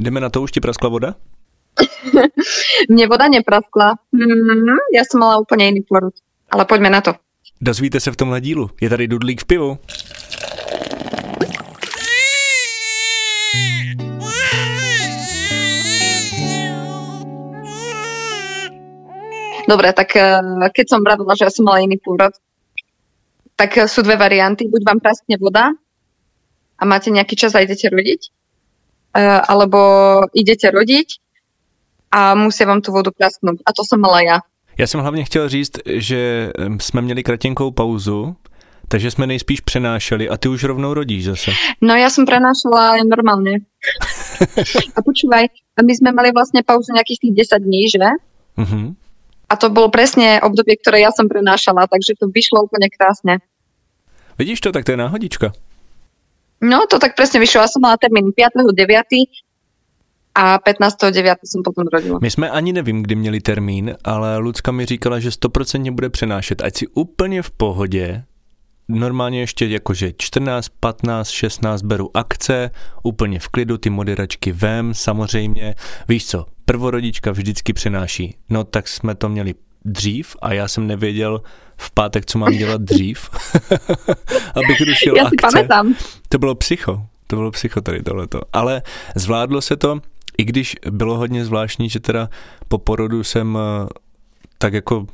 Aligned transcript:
Jdeme 0.00 0.20
na 0.20 0.30
to, 0.30 0.42
už 0.42 0.52
ti 0.52 0.60
praskla 0.60 0.88
voda? 0.88 1.14
Mně 2.88 3.06
voda 3.06 3.28
nepraskla. 3.28 3.94
Mm, 4.12 4.76
já 4.94 5.02
jsem 5.04 5.20
mala 5.20 5.38
úplně 5.38 5.66
jiný 5.66 5.80
porod. 5.88 6.14
Ale 6.50 6.64
pojďme 6.64 6.90
na 6.90 7.00
to. 7.00 7.14
Dozvíte 7.60 8.00
se 8.00 8.10
v 8.10 8.16
tomhle 8.16 8.40
dílu. 8.40 8.70
Je 8.80 8.88
tady 8.88 9.08
Dudlík 9.08 9.42
v 9.42 9.46
pivu. 9.46 9.78
Dobre, 19.68 19.92
tak 19.92 20.16
eh, 20.16 20.40
keď 20.72 20.86
som 20.88 21.04
vravila, 21.04 21.36
že 21.36 21.44
ja 21.44 21.52
som 21.52 21.68
mala 21.68 21.84
iný 21.84 22.00
pôrod, 22.00 22.32
tak 23.52 23.76
eh, 23.76 23.84
sú 23.84 24.00
dve 24.00 24.16
varianty. 24.16 24.64
Buď 24.64 24.80
vám 24.80 25.00
praskne 25.04 25.36
voda 25.36 25.76
a 26.80 26.82
máte 26.88 27.12
nejaký 27.12 27.36
čas 27.36 27.52
a 27.52 27.60
idete 27.60 27.92
rodiť, 27.92 28.32
alebo 29.14 29.78
idete 30.34 30.70
rodiť 30.70 31.08
a 32.12 32.34
musí 32.34 32.64
vám 32.64 32.80
tu 32.80 32.92
vodu 32.92 33.10
prasknúť. 33.12 33.60
A 33.64 33.72
to 33.72 33.84
som 33.84 34.00
mala 34.00 34.20
ja. 34.20 34.38
Já 34.78 34.86
jsem 34.86 35.00
hlavně 35.00 35.24
chtěl 35.24 35.48
říct, 35.48 35.72
že 35.86 36.52
jsme 36.80 37.02
měli 37.02 37.22
kratěnkou 37.22 37.70
pauzu, 37.70 38.36
takže 38.88 39.10
jsme 39.10 39.26
nejspíš 39.26 39.60
přenášeli 39.60 40.28
a 40.28 40.36
ty 40.36 40.48
už 40.48 40.64
rovnou 40.64 40.94
rodíš 40.94 41.24
zase. 41.24 41.50
No 41.80 41.94
já 41.94 42.10
jsem 42.10 42.26
prenášala 42.26 42.96
normálně. 43.10 43.52
a 44.96 45.02
počúvaj, 45.02 45.46
my 45.86 45.96
jsme 45.96 46.12
mali 46.12 46.30
vlastně 46.32 46.62
pauzu 46.62 46.92
nějakých 46.94 47.18
tých 47.20 47.34
10 47.34 47.58
dní, 47.58 47.88
že? 47.88 48.04
Mhm. 48.56 48.94
A 49.48 49.56
to 49.56 49.72
bolo 49.72 49.88
presne 49.88 50.44
obdobie, 50.44 50.76
ktoré 50.76 51.00
ja 51.00 51.08
som 51.08 51.24
prenášala, 51.24 51.88
takže 51.88 52.20
to 52.20 52.28
vyšlo 52.28 52.68
úplne 52.68 52.92
krásne. 52.92 53.40
Vidíš 54.36 54.60
to, 54.60 54.76
tak 54.76 54.84
to 54.84 54.92
je 54.92 55.00
náhodička. 55.00 55.56
No, 56.60 56.86
to 56.90 56.98
tak 56.98 57.14
presne 57.14 57.38
vyšlo. 57.38 57.62
Ja 57.62 57.70
som 57.70 57.82
mala 57.82 57.96
termín 57.96 58.34
5.9. 58.34 58.74
a 60.34 60.58
15.9. 60.58 61.46
som 61.46 61.62
potom 61.62 61.86
rodila. 61.86 62.18
My 62.22 62.30
jsme 62.30 62.50
ani 62.50 62.72
nevím, 62.72 63.02
kdy 63.02 63.14
měli 63.14 63.40
termín, 63.40 63.94
ale 64.04 64.38
Lucka 64.38 64.72
mi 64.72 64.86
říkala, 64.86 65.18
že 65.18 65.28
100% 65.28 65.90
bude 65.90 66.10
přenášet, 66.10 66.62
ať 66.62 66.76
si 66.76 66.86
úplně 66.86 67.42
v 67.42 67.50
pohodě, 67.50 68.24
normálně 68.88 69.40
ještě 69.40 69.66
jakože 69.66 70.12
14, 70.18 70.68
15, 70.80 71.28
16 71.28 71.82
beru 71.82 72.16
akce, 72.16 72.70
úplně 73.02 73.38
v 73.38 73.48
klidu, 73.48 73.78
ty 73.78 73.90
moderačky 73.90 74.52
vem, 74.52 74.94
samozřejmě. 74.94 75.74
Víš 76.08 76.26
co, 76.26 76.46
prvorodička 76.64 77.30
vždycky 77.30 77.72
přenáší. 77.72 78.36
No 78.50 78.64
tak 78.64 78.88
jsme 78.88 79.14
to 79.14 79.28
měli 79.28 79.54
dřív 79.84 80.36
a 80.42 80.52
já 80.52 80.68
jsem 80.68 80.86
nevěděl 80.86 81.42
v 81.78 81.90
pátek, 81.90 82.26
co 82.26 82.38
mám 82.38 82.52
dělat 82.52 82.80
dřív, 82.82 83.30
abych 84.54 84.80
rušil 84.80 85.16
Já 85.16 85.28
si 85.28 85.36
akce. 85.42 85.46
pamätám. 85.46 85.94
To 86.28 86.38
bylo 86.38 86.54
psycho, 86.54 87.02
to 87.26 87.36
bylo 87.36 87.50
psycho 87.50 87.80
tady 87.80 88.02
tohleto. 88.02 88.40
Ale 88.52 88.82
zvládlo 89.14 89.60
se 89.60 89.76
to, 89.76 90.00
i 90.38 90.44
když 90.44 90.76
bylo 90.90 91.16
hodně 91.16 91.44
zvláštní, 91.44 91.88
že 91.88 92.00
teda 92.00 92.28
po 92.68 92.78
porodu 92.78 93.24
jsem 93.24 93.58
eh, 93.60 93.88
tak 94.58 94.72
jako 94.72 95.06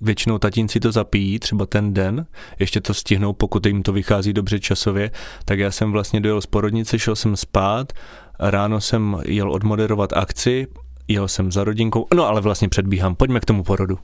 většinou 0.00 0.38
tatínci 0.38 0.80
to 0.80 0.92
zapíjí, 0.92 1.38
třeba 1.38 1.66
ten 1.66 1.94
den, 1.94 2.26
ještě 2.58 2.80
to 2.80 2.94
stihnou, 2.94 3.32
pokud 3.32 3.66
jim 3.66 3.82
to 3.82 3.92
vychází 3.92 4.32
dobře 4.32 4.60
časově, 4.60 5.10
tak 5.44 5.58
já 5.58 5.70
jsem 5.70 5.92
vlastně 5.92 6.20
dojel 6.20 6.40
z 6.40 6.46
porodnice, 6.46 6.98
šel 6.98 7.16
jsem 7.16 7.36
spát, 7.36 7.92
ráno 8.38 8.80
jsem 8.80 9.16
jel 9.24 9.52
odmoderovat 9.52 10.12
akci, 10.12 10.66
jel 11.08 11.28
jsem 11.28 11.52
za 11.52 11.64
rodinkou, 11.64 12.06
no 12.14 12.26
ale 12.26 12.40
vlastně 12.40 12.68
předbíhám, 12.68 13.14
pojďme 13.14 13.40
k 13.40 13.44
tomu 13.44 13.62
porodu. 13.64 13.98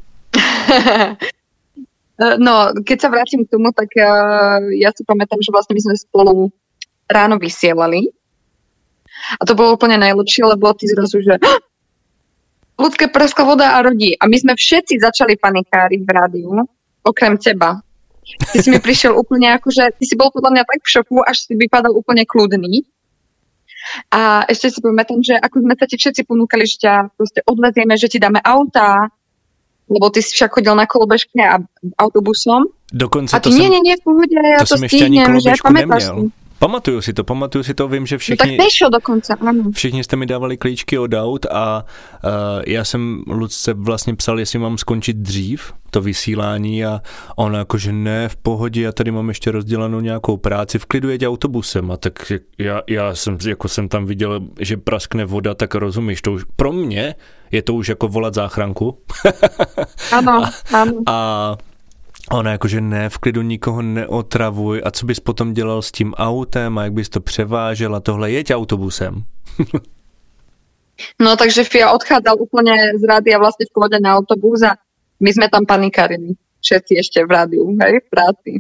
No, 2.19 2.75
keď 2.83 2.99
sa 2.99 3.13
vrátim 3.15 3.47
k 3.47 3.53
tomu, 3.55 3.71
tak 3.71 3.95
uh, 3.95 4.59
ja 4.75 4.91
si 4.91 5.07
pamätám, 5.07 5.39
že 5.39 5.55
vlastne 5.55 5.79
my 5.79 5.83
sme 5.87 5.95
spolu 5.95 6.51
ráno 7.07 7.39
vysielali. 7.39 8.11
A 9.39 9.43
to 9.47 9.55
bolo 9.55 9.79
úplne 9.79 10.03
najlepšie, 10.03 10.43
lebo 10.43 10.75
ty 10.75 10.91
zrazu, 10.91 11.23
že 11.23 11.39
ľudské 12.75 13.07
praskla 13.07 13.45
voda 13.47 13.67
a 13.75 13.83
rodí. 13.87 14.19
A 14.19 14.27
my 14.27 14.35
sme 14.35 14.55
všetci 14.59 14.99
začali 14.99 15.39
panikáriť 15.39 16.01
v 16.03 16.11
rádiu, 16.11 16.51
okrem 17.07 17.39
teba. 17.39 17.79
Ty 18.51 18.57
si 18.63 18.69
mi 18.75 18.83
prišiel 18.87 19.15
úplne 19.15 19.55
ako, 19.55 19.71
že 19.71 19.95
ty 19.95 20.05
si 20.07 20.19
bol 20.19 20.35
podľa 20.35 20.59
mňa 20.59 20.63
tak 20.67 20.81
v 20.83 20.93
šoku, 20.99 21.17
až 21.23 21.47
si 21.47 21.55
vypadal 21.55 21.95
úplne 21.95 22.27
kľudný. 22.27 22.83
A 24.11 24.43
ešte 24.51 24.75
si 24.75 24.79
pamätám, 24.83 25.23
že 25.23 25.39
ako 25.39 25.63
sme 25.63 25.75
sa 25.79 25.87
ti 25.87 25.97
všetci 25.97 26.27
ponúkali, 26.27 26.67
že 26.67 26.77
ťa 26.83 26.95
proste 27.15 27.41
odvezieme, 27.47 27.95
že 27.95 28.11
ti 28.11 28.19
dáme 28.19 28.43
auta, 28.43 29.07
lebo 29.91 30.11
ty 30.11 30.23
si 30.23 30.31
však 30.37 30.51
chodil 30.53 30.75
na 30.77 30.87
kolobežke 30.87 31.41
a 31.41 31.59
autobusom. 31.99 32.65
Dokonce 32.93 33.37
A 33.37 33.41
to 33.41 33.51
ty, 33.51 33.57
jsem, 33.57 33.63
nie, 33.63 33.69
nie, 33.69 33.81
nie, 33.81 33.97
v 33.97 34.03
pohode, 34.05 34.37
ja 34.37 34.59
to 34.59 34.65
to, 34.65 34.75
jsem 34.77 34.83
ještě 34.83 35.05
ani 35.05 35.21
stihnem, 35.21 35.41
že 35.41 35.53
pamätáš 35.65 36.05
neměl. 36.09 36.31
Pamatuju 36.59 37.01
si 37.01 37.13
to, 37.13 37.25
pamatuju 37.25 37.63
si 37.63 37.75
to, 37.75 37.89
vím, 37.89 38.07
že 38.07 38.15
No 38.15 38.19
tak 38.19 38.23
všichni, 38.23 38.57
pešo 38.59 38.91
dokonca, 38.91 39.39
áno. 39.39 39.71
všichni 39.71 40.05
jste 40.05 40.17
mi 40.17 40.27
dávali 40.27 40.57
klíčky 40.57 40.99
od 40.99 41.15
aut 41.15 41.47
a 41.47 41.85
uh, 41.85 42.31
já 42.67 42.85
jsem 42.85 43.23
Lucce 43.27 43.75
vlastně 43.75 44.15
psal, 44.15 44.39
jestli 44.39 44.59
mám 44.59 44.79
skončit 44.79 45.17
dřív 45.17 45.73
to 45.91 46.01
vysílání 46.01 46.85
a 46.85 47.01
ona 47.37 47.59
jakože 47.59 47.93
ne, 47.93 48.29
v 48.29 48.37
pohodě, 48.37 48.83
já 48.83 48.93
tady 48.93 49.11
mám 49.11 49.29
ještě 49.29 49.51
rozdělanou 49.51 50.01
nějakou 50.01 50.37
práci, 50.37 50.79
v 50.79 50.87
klidu 50.87 51.09
jeď 51.09 51.27
autobusem 51.27 51.91
a 51.91 51.97
tak 51.97 52.33
já, 52.59 52.83
já 52.89 53.15
jsem, 53.15 53.39
jako 53.47 53.69
jsem 53.69 53.89
tam 53.89 54.07
viděl, 54.07 54.41
že 54.61 54.77
praskne 54.77 55.25
voda, 55.25 55.55
tak 55.55 55.75
rozumíš, 55.75 56.23
to 56.23 56.33
už, 56.33 56.45
pro 56.57 56.73
mě 56.73 57.15
je 57.51 57.63
to 57.63 57.75
už 57.75 57.89
jako 57.89 58.09
volat 58.09 58.35
záchranku 58.35 58.99
Áno, 60.13 60.45
áno. 60.73 60.93
a 61.07 61.57
ona 62.31 62.51
jakože 62.51 62.81
ne, 62.81 63.09
v 63.09 63.19
klidu 63.19 63.43
nikoho 63.43 63.83
neotravuj 63.83 64.83
a 64.85 64.91
co 64.91 65.07
bys 65.07 65.21
potom 65.21 65.53
dělal 65.53 65.83
s 65.83 65.93
tím 65.93 66.15
autem 66.15 66.79
a 66.79 66.85
jak 66.85 66.93
bys 66.93 67.09
to 67.09 67.21
převážel 67.21 67.97
a 67.97 68.01
tohle, 68.01 68.31
jeď 68.31 68.55
autobusem. 68.55 69.25
No 71.23 71.37
takže 71.37 71.65
Fia 71.65 71.95
odchádzal 71.95 72.37
úplne 72.43 72.75
z 72.99 73.03
rádia 73.07 73.39
vlastne 73.39 73.71
v 73.71 73.75
pohode 73.75 73.99
na 74.03 74.19
autobus 74.19 74.67
a 74.67 74.75
my 75.23 75.31
sme 75.31 75.47
tam 75.47 75.63
panikárili. 75.63 76.35
Všetci 76.59 76.93
ešte 76.99 77.19
v 77.23 77.31
rádiu, 77.31 77.71
hej, 77.79 78.03
v 78.03 78.09
práci. 78.11 78.51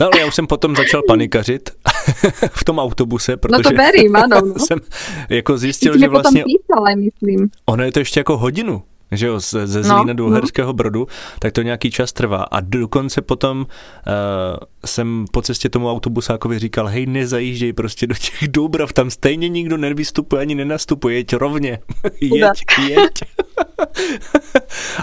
No 0.00 0.06
ale 0.06 0.20
já 0.20 0.26
už 0.26 0.34
jsem 0.34 0.46
potom 0.46 0.76
začal 0.76 1.02
panikařit 1.02 1.70
v 2.54 2.64
tom 2.64 2.78
autobuse, 2.78 3.36
protože 3.36 3.52
No 3.52 3.70
to 3.70 3.76
verím, 3.76 4.16
áno. 4.16 4.40
No. 4.46 4.54
jsem 4.58 4.78
jako 5.28 5.58
zjistil, 5.58 5.98
že 5.98 6.06
potom 6.06 6.22
vlastně 6.22 6.44
písal 6.44 6.86
aj, 6.86 6.96
myslím. 6.96 7.50
ono 7.66 7.84
je 7.84 7.92
to 7.92 7.98
ještě 7.98 8.20
jako 8.20 8.38
hodinu, 8.38 8.82
že 9.12 9.26
jo, 9.26 9.40
ze, 9.40 9.66
ze 9.66 9.82
No, 9.82 9.84
Zlína 9.84 10.12
do 10.12 10.24
no. 10.24 10.30
Uherského 10.30 10.72
Brodu, 10.72 11.06
tak 11.38 11.52
to 11.52 11.62
nějaký 11.62 11.90
čas 11.90 12.12
trvá. 12.12 12.42
A 12.42 12.60
dokonce 12.60 13.22
potom 13.22 13.58
uh, 13.58 13.64
jsem 14.84 15.24
po 15.32 15.42
cestě 15.42 15.68
tomu 15.68 15.90
autobusákovi 15.90 16.58
říkal, 16.58 16.86
hej, 16.86 17.06
nezajížděj 17.06 17.72
prostě 17.72 18.06
do 18.06 18.14
těch 18.14 18.48
Doubrav, 18.48 18.92
tam 18.92 19.10
stejně 19.10 19.48
nikdo 19.48 19.76
nevystupuje 19.76 20.40
ani 20.40 20.54
nenastupuje, 20.54 21.16
jeď 21.16 21.32
rovně, 21.32 21.78
jeď, 22.20 22.64
jeď. 22.88 23.12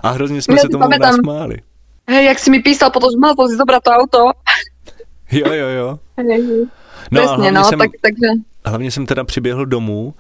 A 0.04 0.10
hrozně 0.10 0.42
jsme 0.42 0.54
Já 0.54 0.58
se 0.58 0.68
si 0.68 0.72
tomu 0.72 0.90
nasmáli. 1.00 1.58
Hej, 2.08 2.26
jak 2.26 2.40
si 2.40 2.52
mi 2.52 2.60
písal, 2.60 2.92
potom 2.92 3.12
že 3.12 3.18
mal 3.18 3.34
si 3.50 3.56
zobrať 3.56 3.84
to 3.84 3.92
auto. 3.92 4.32
Jo, 5.32 5.54
jo, 5.54 5.68
jo. 5.68 6.00
No 7.12 7.22
hlavně, 7.22 7.52
no, 7.52 7.64
jsem, 7.64 7.80
tak, 7.80 7.90
takže... 8.02 8.28
hlavně 8.66 8.92
jsem 8.92 9.06
teda 9.06 9.24
přiběhl 9.24 9.66
domů 9.66 10.14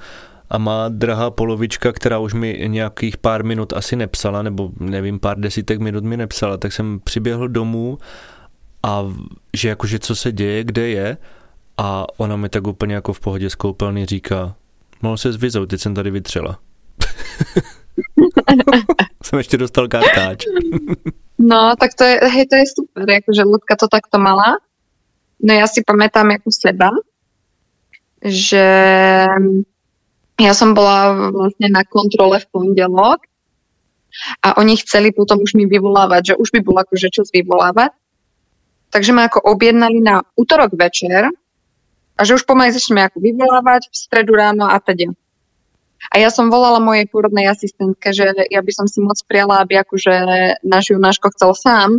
a 0.49 0.57
má 0.57 0.89
drahá 0.89 1.31
polovička, 1.31 1.91
která 1.91 2.19
už 2.19 2.33
mi 2.33 2.65
nějakých 2.67 3.17
pár 3.17 3.45
minut 3.45 3.73
asi 3.73 3.95
nepsala, 3.95 4.41
nebo 4.41 4.71
nevím, 4.79 5.19
pár 5.19 5.39
desítek 5.39 5.79
minut 5.79 6.03
mi 6.03 6.17
nepsala, 6.17 6.57
tak 6.57 6.73
jsem 6.73 6.99
přiběhl 7.03 7.47
domů 7.47 7.97
a 8.83 9.13
že 9.53 9.69
jakože 9.69 9.99
co 9.99 10.15
se 10.15 10.31
děje, 10.31 10.63
kde 10.63 10.87
je 10.87 11.17
a 11.77 12.05
ona 12.17 12.35
mi 12.35 12.49
tak 12.49 12.67
úplně 12.67 12.95
jako 12.95 13.13
v 13.13 13.19
pohodě 13.19 13.49
z 13.49 13.55
koupelny 13.55 14.05
říká, 14.05 14.55
mohl 15.01 15.17
se 15.17 15.31
zvizou, 15.31 15.65
teď 15.65 15.81
jsem 15.81 15.93
tady 15.93 16.11
vytřela. 16.11 16.59
jsem 19.23 19.37
ještě 19.37 19.57
dostal 19.57 19.87
kartáč. 19.87 20.43
No, 21.39 21.75
tak 21.79 21.93
to 21.93 22.03
je, 22.03 22.19
hej, 22.23 22.45
to 22.47 22.55
je 22.55 22.65
super, 22.71 23.03
akože 23.11 23.43
ľudka 23.43 23.75
to 23.75 23.91
takto 23.91 24.15
mala. 24.15 24.55
No 25.43 25.51
ja 25.51 25.67
si 25.67 25.83
pamätám 25.83 26.31
ako 26.31 26.47
seba, 26.47 26.89
že 28.23 28.63
ja 30.35 30.53
som 30.53 30.75
bola 30.75 31.31
vlastne 31.31 31.71
na 31.71 31.87
kontrole 31.87 32.43
v 32.43 32.49
pondelok 32.51 33.23
a 34.43 34.59
oni 34.59 34.75
chceli 34.79 35.11
potom 35.11 35.43
už 35.43 35.55
mi 35.55 35.67
vyvolávať, 35.67 36.35
že 36.35 36.39
už 36.39 36.51
by 36.55 36.59
bolo 36.63 36.83
akože 36.83 37.07
čas 37.11 37.31
vyvolávať. 37.31 37.91
Takže 38.91 39.11
ma 39.11 39.27
ako 39.27 39.43
objednali 39.43 39.99
na 39.99 40.23
útorok 40.39 40.71
večer 40.75 41.27
a 42.15 42.21
že 42.23 42.35
už 42.35 42.47
pomaly 42.47 42.71
začneme 42.71 43.03
ako 43.03 43.19
vyvolávať 43.19 43.91
v 43.91 43.95
stredu 43.95 44.31
ráno 44.35 44.71
a 44.71 44.79
teda. 44.79 45.11
A 46.11 46.21
ja 46.21 46.29
som 46.29 46.53
volala 46.53 46.77
mojej 46.79 47.09
pôrodnej 47.09 47.49
asistentke, 47.49 48.13
že 48.13 48.29
ja 48.51 48.61
by 48.61 48.71
som 48.71 48.85
si 48.85 49.01
moc 49.01 49.17
prijala, 49.25 49.63
aby 49.63 49.81
akože 49.81 50.13
náš 50.63 50.93
Junáško 50.93 51.33
chcel 51.33 51.51
sám 51.57 51.89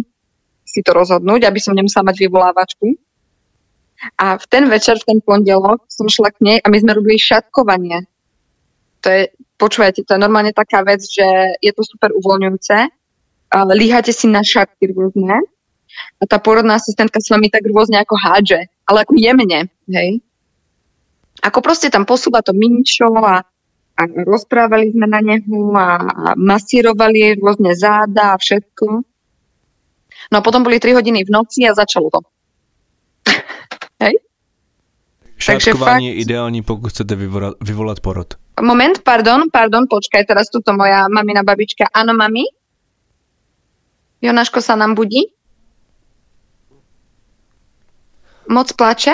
si 0.66 0.84
to 0.84 0.92
rozhodnúť, 0.92 1.48
aby 1.48 1.60
som 1.62 1.72
nemusela 1.72 2.10
mať 2.12 2.26
vyvolávačku. 2.26 2.86
A 4.20 4.36
v 4.36 4.44
ten 4.46 4.68
večer, 4.68 5.00
v 5.00 5.08
ten 5.08 5.18
pondelok 5.24 5.88
som 5.88 6.04
šla 6.04 6.28
k 6.36 6.38
nej 6.44 6.56
a 6.60 6.66
my 6.68 6.76
sme 6.76 6.92
robili 6.92 7.16
šatkovanie. 7.16 8.04
To 9.04 9.06
je, 9.10 9.22
počúvajte, 9.60 10.04
to 10.06 10.14
je 10.14 10.20
normálne 10.20 10.52
taká 10.52 10.84
vec, 10.87 11.04
že 11.04 11.26
je 11.60 11.72
to 11.72 11.82
super 11.84 12.14
uvoľňujúce. 12.16 12.76
Ale 13.46 13.72
líhate 13.78 14.10
si 14.10 14.26
na 14.26 14.43
šatky 14.43 14.90
rôzne 14.90 15.38
a 16.20 16.22
tá 16.26 16.37
porodná 16.43 16.76
asistentka 16.76 17.22
s 17.22 17.31
vami 17.31 17.48
tak 17.48 17.62
rôzne 17.64 18.02
ako 18.02 18.19
hádže, 18.19 18.69
ale 18.84 19.06
ako 19.06 19.14
jemne, 19.16 19.70
hej. 19.88 20.20
Ako 21.40 21.62
proste 21.62 21.88
tam 21.88 22.02
posúva 22.02 22.43
to 22.43 22.50
minčo 22.50 23.06
a 23.22 23.46
a 23.96 24.02
rozprávali 24.04 24.93
sme 24.93 25.08
na 25.08 25.25
nehu 25.25 25.72
a 25.72 25.96
masírovali 26.37 27.40
rôzne 27.40 27.72
záda 27.72 28.37
a 28.37 28.40
všetko. 28.40 28.87
No 30.32 30.34
a 30.37 30.44
potom 30.44 30.60
boli 30.60 30.76
3 30.76 31.00
hodiny 31.00 31.25
v 31.25 31.32
noci 31.32 31.64
a 31.64 31.72
začalo 31.72 32.12
to. 32.12 32.20
Hej? 34.04 34.14
Šátkování 35.38 36.06
je 36.06 36.14
ideální, 36.14 36.62
pokud 36.62 36.88
chcete 36.88 37.16
vyvolat, 37.16 37.54
vyvolat 37.60 38.00
porod. 38.00 38.34
Moment, 38.56 38.96
pardon, 39.04 39.52
pardon, 39.52 39.84
počkaj, 39.84 40.24
teraz 40.24 40.48
tuto 40.48 40.72
moja 40.72 41.12
mamina 41.12 41.44
babička. 41.44 41.92
Áno, 41.92 42.16
mami? 42.16 42.48
Jonáško 44.24 44.64
sa 44.64 44.80
nám 44.80 44.96
budí? 44.96 45.28
Moc 48.48 48.72
plače? 48.72 49.12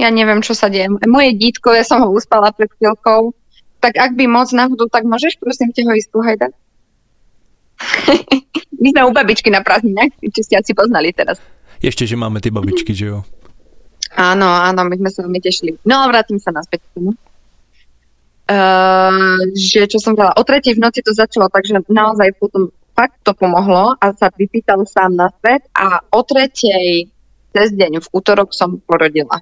Ja 0.00 0.08
neviem, 0.08 0.40
čo 0.40 0.56
sa 0.56 0.72
deje. 0.72 0.88
Moje 1.04 1.36
dítko, 1.36 1.76
ja 1.76 1.84
som 1.84 2.00
ho 2.00 2.08
uspala 2.08 2.48
pred 2.48 2.72
chvíľkou, 2.80 3.36
tak 3.82 4.00
ak 4.00 4.16
by 4.16 4.24
moc 4.24 4.48
náhodou, 4.54 4.88
tak 4.88 5.04
môžeš 5.04 5.36
prosím 5.36 5.74
te 5.74 5.84
ho 5.84 5.92
ísť 5.92 6.10
pohľadať? 6.14 6.52
My 8.82 8.88
sme 8.94 9.02
u 9.04 9.12
babičky 9.12 9.52
na 9.52 9.60
prázdninách, 9.60 10.16
či 10.22 10.40
ste 10.42 10.54
asi 10.56 10.72
poznali 10.72 11.12
teraz. 11.12 11.38
Ještě, 11.82 12.06
že 12.06 12.16
máme 12.16 12.40
ty 12.40 12.50
babičky, 12.50 12.94
že 12.94 13.06
jo? 13.06 13.24
Áno, 14.16 14.44
áno, 14.44 14.80
my 14.84 14.96
sme 15.00 15.10
sa 15.10 15.24
veľmi 15.24 15.40
tešili. 15.40 15.80
No 15.88 16.04
a 16.04 16.08
vrátim 16.08 16.36
sa 16.36 16.52
naspäť 16.52 16.84
k 16.84 16.92
tomu. 17.00 17.10
Uh, 18.52 19.38
že 19.56 19.88
čo 19.88 19.96
som 20.02 20.12
povedala, 20.12 20.36
o 20.36 20.44
tretej 20.44 20.76
v 20.76 20.82
noci 20.82 21.00
to 21.00 21.14
začalo, 21.14 21.48
takže 21.48 21.88
naozaj 21.88 22.36
potom 22.36 22.68
fakt 22.92 23.24
to 23.24 23.32
pomohlo 23.32 23.96
a 23.96 24.12
sa 24.12 24.28
vypýtal 24.28 24.84
sám 24.84 25.16
na 25.16 25.32
svet 25.40 25.64
a 25.72 26.04
o 26.12 26.20
tretej 26.20 27.08
cez 27.52 27.68
deň 27.72 28.04
v 28.04 28.08
útorok 28.12 28.52
som 28.52 28.76
porodila. 28.84 29.40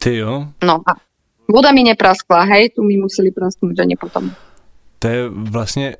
Ty 0.00 0.10
jo? 0.16 0.48
No 0.64 0.80
a 0.86 0.96
voda 1.44 1.72
mi 1.76 1.84
nepraskla, 1.84 2.48
hej, 2.48 2.72
tu 2.72 2.80
mi 2.86 2.96
museli 2.96 3.28
prasknúť 3.28 3.76
ani 3.84 3.96
potom. 3.96 4.32
To 4.98 5.08
je 5.08 5.28
vlastně 5.28 5.96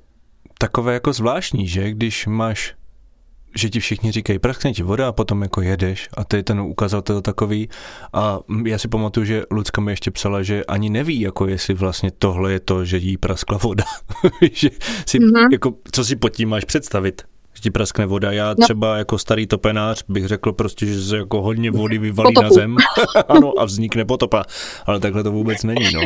takové 0.59 0.95
jako 0.95 1.13
zvláštní, 1.13 1.69
že? 1.69 1.91
Když 1.91 2.27
máš 2.27 2.75
že 3.57 3.71
ti 3.71 3.81
všichni 3.81 4.13
říkají, 4.13 4.39
praskne 4.39 4.73
ti 4.73 4.83
voda 4.83 5.09
a 5.09 5.13
potom 5.13 5.43
jako 5.43 5.63
jedeš 5.63 6.09
a 6.17 6.25
to 6.25 6.37
je 6.37 6.43
ten 6.43 6.61
ukazatel 6.61 7.21
takový 7.21 7.69
a 8.13 8.39
já 8.67 8.79
si 8.79 8.89
pamatuju, 8.89 9.27
že 9.27 9.43
Lucka 9.51 9.81
mi 9.81 9.93
ještě 9.93 10.11
psala, 10.11 10.43
že 10.43 10.65
ani 10.65 10.91
neví, 10.91 11.21
jako 11.21 11.47
jestli 11.47 11.75
vlastně 11.75 12.11
tohle 12.19 12.53
je 12.53 12.61
to, 12.61 12.85
že 12.85 12.97
jí 12.97 13.17
praskla 13.17 13.59
voda. 13.59 13.85
že 14.53 14.69
si, 15.07 15.19
mm-hmm. 15.19 15.53
jako, 15.53 15.75
co 15.93 16.05
si 16.05 16.17
pod 16.17 16.29
tím 16.29 16.49
máš 16.49 16.65
představit? 16.65 17.23
Že 17.55 17.61
ti 17.61 17.71
praskne 17.71 18.07
voda. 18.07 18.33
Já 18.33 18.49
no. 18.49 18.65
třeba 18.65 18.97
jako 18.97 19.19
starý 19.19 19.47
topenář 19.47 20.05
bych 20.09 20.27
řekl 20.27 20.53
prostě, 20.53 20.87
že 20.87 21.03
se 21.03 21.17
jako 21.17 21.43
hodně 21.43 21.71
vody 21.71 21.99
vyvalí 21.99 22.35
Potopu. 22.35 22.55
na 22.55 22.61
zem 22.61 22.77
ano, 23.29 23.53
a 23.59 23.65
vznikne 23.65 24.05
potopa. 24.05 24.45
Ale 24.87 25.01
takhle 25.01 25.23
to 25.23 25.33
vůbec 25.33 25.63
není, 25.63 25.95
no. 25.95 26.01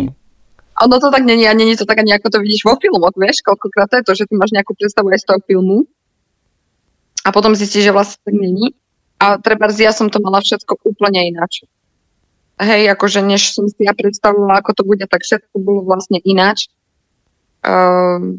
Ono 0.85 1.01
to 1.01 1.11
tak 1.11 1.25
není 1.25 1.49
a 1.49 1.55
není 1.55 1.77
to 1.77 1.85
tak 1.85 1.99
ani 1.99 2.13
ako 2.13 2.31
to 2.31 2.39
vidíš 2.45 2.69
vo 2.69 2.77
filmoch, 2.77 3.17
vieš, 3.17 3.41
koľkokrát 3.41 3.89
to 3.89 3.97
je 3.97 4.05
to, 4.05 4.13
že 4.13 4.25
ty 4.29 4.37
máš 4.37 4.53
nejakú 4.53 4.77
predstavu 4.77 5.09
aj 5.09 5.25
z 5.25 5.27
toho 5.33 5.41
filmu 5.49 5.77
a 7.27 7.29
potom 7.35 7.59
zistíš, 7.59 7.91
že 7.91 7.97
vlastne 7.97 8.23
tak 8.23 8.39
není. 8.39 8.79
A 9.19 9.43
treba 9.43 9.67
ja 9.75 9.91
som 9.91 10.07
to 10.07 10.23
mala 10.23 10.39
všetko 10.39 10.79
úplne 10.87 11.27
ináč. 11.27 11.67
Hej, 12.63 12.95
akože 12.95 13.21
než 13.21 13.53
som 13.53 13.67
si 13.67 13.83
ja 13.83 13.93
predstavovala, 13.93 14.63
ako 14.63 14.71
to 14.79 14.83
bude, 14.87 15.05
tak 15.11 15.27
všetko 15.27 15.59
bolo 15.59 15.83
vlastne 15.83 16.23
ináč. 16.23 16.71
Uh, 17.67 18.39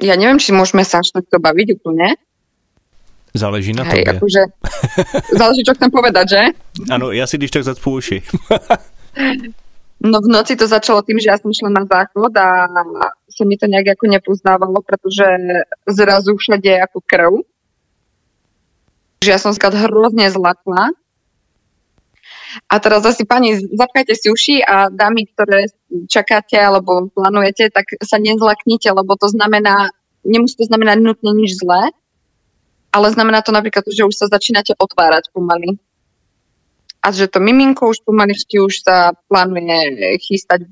ja 0.00 0.16
neviem, 0.16 0.40
či 0.40 0.50
môžeme 0.56 0.82
sa 0.82 1.04
až 1.04 1.12
takto 1.12 1.38
baviť 1.38 1.78
úplne. 1.78 2.16
Záleží 3.36 3.76
na 3.76 3.84
Hej, 3.84 4.02
tobě. 4.02 4.12
Akože, 4.16 4.42
záleží, 5.40 5.62
čo 5.62 5.74
chcem 5.76 5.90
povedať, 5.92 6.26
že? 6.28 6.42
Ano, 6.88 7.12
ja 7.12 7.28
si 7.28 7.36
když 7.36 7.50
tak 7.52 7.68
zacpu 7.68 8.00
uši. 8.00 8.18
no 10.00 10.16
v 10.20 10.28
noci 10.28 10.56
to 10.56 10.66
začalo 10.66 11.04
tým, 11.04 11.20
že 11.20 11.30
ja 11.30 11.36
som 11.38 11.52
šla 11.52 11.70
na 11.70 11.84
záchod 11.86 12.32
a 12.34 12.66
sa 13.32 13.48
mi 13.48 13.56
to 13.56 13.66
nejak 13.66 13.96
ako 13.96 14.04
nepoznávalo, 14.12 14.84
pretože 14.84 15.26
zrazu 15.88 16.36
všade 16.36 16.68
je 16.68 16.78
ako 16.78 16.98
krv. 17.02 17.32
Takže 19.20 19.30
ja 19.32 19.40
som 19.40 19.54
skrát 19.56 19.74
hrozne 19.74 20.28
zlakla. 20.28 20.92
A 22.68 22.74
teraz 22.82 23.00
asi 23.08 23.24
pani, 23.24 23.56
zapkajte 23.56 24.12
si 24.12 24.28
uši 24.28 24.56
a 24.60 24.92
dámy, 24.92 25.24
ktoré 25.32 25.72
čakáte 26.04 26.60
alebo 26.60 27.08
plánujete, 27.08 27.72
tak 27.72 27.96
sa 28.04 28.20
nezlaknite, 28.20 28.92
lebo 28.92 29.16
to 29.16 29.32
znamená, 29.32 29.88
nemusí 30.20 30.60
to 30.60 30.68
znamenať 30.68 31.00
nutne 31.00 31.32
nič 31.32 31.56
zlé, 31.56 31.96
ale 32.92 33.08
znamená 33.08 33.40
to 33.40 33.56
napríklad, 33.56 33.88
že 33.88 34.04
už 34.04 34.12
sa 34.12 34.28
začínate 34.28 34.76
otvárať 34.76 35.32
pomaly. 35.32 35.80
A 37.02 37.10
že 37.10 37.26
to 37.26 37.40
miminko 37.40 37.90
už 37.90 38.04
pomaličky 38.04 38.60
už 38.60 38.84
sa 38.84 39.16
plánuje 39.26 40.20
chystať. 40.22 40.68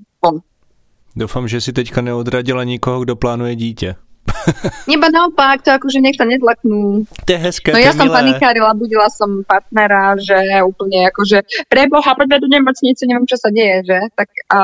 Doufám, 1.16 1.48
že 1.48 1.60
si 1.60 1.72
teďka 1.72 2.00
neodradila 2.00 2.64
nikoho, 2.64 3.02
kdo 3.02 3.16
plánuje 3.16 3.54
dítě. 3.56 3.96
Neba 4.88 5.08
naopak, 5.08 5.62
to 5.62 5.74
akože 5.74 6.00
nech 6.00 6.16
sa 6.16 6.24
nezlaknú. 6.24 7.04
To 7.04 7.30
je 7.32 7.38
hezké, 7.38 7.72
No 7.72 7.82
ja 7.82 7.92
som 7.92 8.08
milé. 8.08 8.14
panikárila, 8.14 8.72
budila 8.76 9.08
som 9.10 9.42
partnera, 9.44 10.16
že 10.16 10.36
úplne 10.64 11.08
akože 11.10 11.66
preboha, 11.68 12.14
poďme 12.14 12.40
do 12.40 12.48
nemocnice, 12.48 13.04
neviem, 13.04 13.26
čo 13.28 13.36
sa 13.36 13.50
deje, 13.50 13.84
že? 13.84 13.98
Tak 14.14 14.28
a 14.52 14.58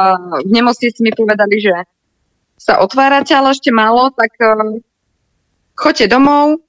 v 0.44 0.50
nemocnici 0.52 1.00
mi 1.02 1.12
povedali, 1.12 1.60
že 1.60 1.74
sa 2.56 2.80
otvárate, 2.80 3.36
ale 3.36 3.52
ešte 3.52 3.68
málo, 3.74 4.12
tak 4.16 4.32
uh, 4.40 4.80
choďte 5.76 6.08
domov, 6.08 6.62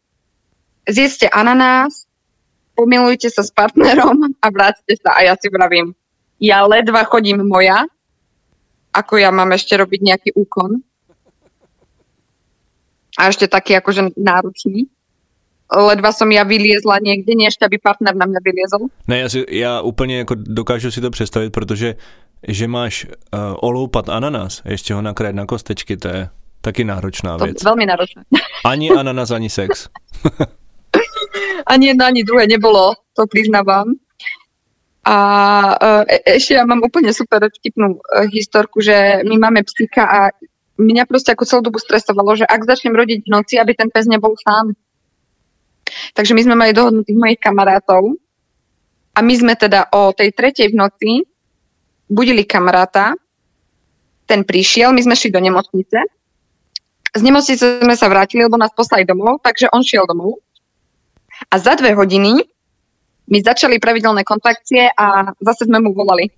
zjedzte 0.89 1.31
ananás, 1.31 2.07
pomilujte 2.75 3.31
sa 3.31 3.43
s 3.45 3.51
partnerom 3.55 4.35
a 4.43 4.47
vráťte 4.51 4.99
sa. 4.99 5.15
A 5.15 5.31
ja 5.31 5.33
si 5.39 5.47
vravím, 5.47 5.95
ja 6.43 6.65
ledva 6.67 7.07
chodím 7.07 7.45
moja, 7.45 7.87
ako 8.97 9.21
ja 9.21 9.29
mám 9.29 9.53
ešte 9.53 9.77
robiť 9.77 10.01
nejaký 10.01 10.29
úkon. 10.33 10.81
A 13.17 13.29
ešte 13.29 13.45
taký 13.47 13.73
akože 13.77 14.13
náročný. 14.17 14.85
Ledva 15.67 16.13
som 16.15 16.29
ja 16.31 16.47
vyliezla 16.47 17.01
niekde, 17.03 17.35
nie 17.35 17.49
ešte, 17.49 17.65
aby 17.65 17.75
partner 17.81 18.15
na 18.15 18.23
mňa 18.25 18.39
vyliezol. 18.39 18.87
Ne, 19.07 19.19
já, 19.19 19.29
si, 19.29 19.45
já 19.49 19.81
úplně 19.81 20.17
jako 20.17 20.35
dokážu 20.35 20.91
si 20.91 21.01
to 21.01 21.09
představit, 21.09 21.49
protože 21.49 21.95
že 22.47 22.67
máš 22.67 23.05
uh, 23.05 23.39
oloupat 23.61 24.09
ananas 24.09 24.61
a 24.65 24.69
ještě 24.71 24.93
ho 24.93 25.01
nakrájet 25.01 25.35
na 25.35 25.45
kostečky, 25.45 25.97
to 25.97 26.07
je 26.07 26.29
taky 26.61 26.83
náročná 26.83 27.37
To 27.37 27.45
věc. 27.45 27.63
veľmi 27.63 27.85
náročné. 27.85 28.21
Ani 28.65 28.89
ananas, 28.91 29.31
ani 29.31 29.49
sex. 29.49 29.89
ani 31.67 31.87
jedno, 31.87 32.05
ani 32.05 32.23
druhé 32.23 32.47
nebolo, 32.47 32.93
to 33.15 33.23
priznávam. 33.31 33.85
A 35.07 35.15
e, 36.03 36.35
ešte 36.35 36.59
ja 36.59 36.67
mám 36.67 36.83
úplne 36.83 37.15
super 37.15 37.39
vtipnú 37.47 37.95
e, 37.95 38.27
historku, 38.27 38.83
že 38.83 39.23
my 39.23 39.39
máme 39.39 39.63
psíka 39.63 40.03
a 40.03 40.19
mňa 40.75 41.07
proste 41.07 41.31
ako 41.31 41.47
celú 41.47 41.61
dobu 41.63 41.79
stresovalo, 41.79 42.35
že 42.35 42.43
ak 42.43 42.67
začnem 42.67 42.91
rodiť 42.91 43.23
v 43.23 43.31
noci, 43.31 43.55
aby 43.55 43.71
ten 43.71 43.87
pes 43.87 44.03
nebol 44.03 44.35
sám. 44.35 44.75
Takže 46.11 46.35
my 46.35 46.41
sme 46.43 46.55
mali 46.59 46.75
dohodnutých 46.75 47.15
mojich 47.15 47.39
kamarátov 47.39 48.19
a 49.15 49.19
my 49.23 49.33
sme 49.33 49.55
teda 49.55 49.87
o 49.95 50.11
tej 50.11 50.35
tretej 50.35 50.75
v 50.75 50.79
noci 50.83 51.11
budili 52.11 52.43
kamaráta, 52.43 53.15
ten 54.27 54.43
prišiel, 54.43 54.91
my 54.91 54.99
sme 54.99 55.15
šli 55.15 55.31
do 55.31 55.39
nemocnice. 55.39 55.97
Z 57.15 57.21
nemocnice 57.23 57.79
sme 57.79 57.95
sa 57.95 58.11
vrátili, 58.11 58.43
lebo 58.43 58.59
nás 58.59 58.75
poslali 58.75 59.07
domov, 59.07 59.39
takže 59.39 59.71
on 59.71 59.87
šiel 59.87 60.03
domov. 60.03 60.43
A 61.47 61.55
za 61.55 61.79
dve 61.79 61.95
hodiny 61.95 62.43
mi 63.27 63.43
začali 63.43 63.79
pravidelné 63.79 64.23
kontakcie 64.23 64.87
a 64.91 65.35
zase 65.39 65.67
sme 65.67 65.79
mu 65.79 65.93
volali. 65.93 66.31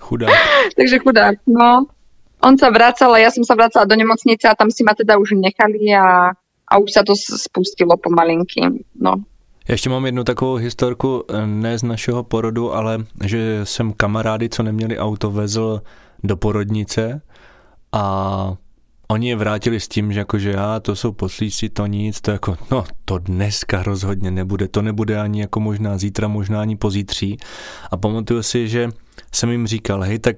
Chudák. 0.00 0.30
Takže 0.78 0.98
chudák, 0.98 1.36
no. 1.46 1.86
On 2.42 2.58
sa 2.58 2.74
vracal 2.74 3.14
a 3.14 3.22
ja 3.22 3.30
som 3.30 3.46
sa 3.46 3.54
vracala 3.54 3.86
do 3.86 3.94
nemocnice 3.94 4.50
a 4.50 4.58
tam 4.58 4.70
si 4.70 4.82
ma 4.82 4.98
teda 4.98 5.14
už 5.14 5.38
nechali 5.38 5.94
a, 5.94 6.34
a 6.66 6.72
už 6.78 6.90
sa 6.90 7.02
to 7.06 7.14
spustilo 7.14 7.94
pomalinky. 7.96 8.66
No. 8.98 9.22
Já 9.68 9.72
ještě 9.74 9.90
mám 9.90 10.06
jednu 10.06 10.24
takovou 10.24 10.54
historku, 10.54 11.24
eh, 11.28 11.46
ne 11.46 11.78
z 11.78 11.82
našeho 11.82 12.22
porodu, 12.22 12.74
ale 12.74 13.04
že 13.24 13.60
jsem 13.64 13.92
kamarády, 13.92 14.48
co 14.48 14.62
neměli 14.62 14.98
auto, 14.98 15.30
vezl 15.30 15.82
do 16.24 16.36
porodnice 16.36 17.22
a 17.92 18.54
oni 19.12 19.28
je 19.28 19.36
vrátili 19.36 19.80
s 19.80 19.88
tím, 19.88 20.12
že 20.12 20.18
jakože 20.18 20.50
já, 20.50 20.80
to 20.80 20.96
jsou 20.96 21.12
poslíci, 21.12 21.68
to 21.68 21.86
nic, 21.86 22.20
to 22.20 22.30
jako, 22.30 22.56
no 22.70 22.84
to 23.04 23.18
dneska 23.18 23.82
rozhodně 23.82 24.30
nebude, 24.30 24.68
to 24.68 24.82
nebude 24.82 25.20
ani 25.20 25.40
jako 25.40 25.60
možná 25.60 25.98
zítra, 25.98 26.28
možná 26.28 26.60
ani 26.60 26.76
pozítří. 26.76 27.36
A 27.90 27.96
pamatuju 27.96 28.42
si, 28.42 28.68
že 28.68 28.88
jsem 29.32 29.50
jim 29.50 29.66
říkal, 29.66 30.00
hej, 30.00 30.18
tak 30.18 30.36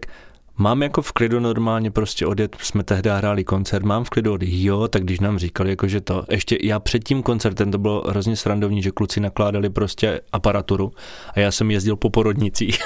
Mám 0.56 0.82
jako 0.82 1.02
v 1.02 1.12
klidu 1.12 1.40
normálně 1.40 1.90
prostě 1.90 2.26
odjet, 2.26 2.56
jsme 2.60 2.84
tehdy 2.84 3.10
hráli 3.10 3.44
koncert, 3.44 3.84
mám 3.84 4.04
v 4.04 4.10
klidu 4.10 4.32
odjet, 4.32 4.50
jo, 4.52 4.88
tak 4.88 5.02
když 5.02 5.20
nám 5.20 5.38
říkali, 5.38 5.70
jako 5.70 5.88
že 5.88 6.00
to, 6.00 6.24
ještě 6.30 6.58
já 6.62 6.80
před 6.80 7.04
tím 7.04 7.22
koncertem, 7.22 7.70
to 7.70 7.78
bylo 7.78 8.04
hrozně 8.08 8.36
srandovní, 8.36 8.82
že 8.82 8.90
kluci 8.90 9.20
nakládali 9.20 9.70
prostě 9.70 10.20
aparaturu 10.32 10.92
a 11.34 11.40
já 11.40 11.50
jsem 11.50 11.70
jezdil 11.70 11.96
po 11.96 12.10
porodnicích 12.10 12.78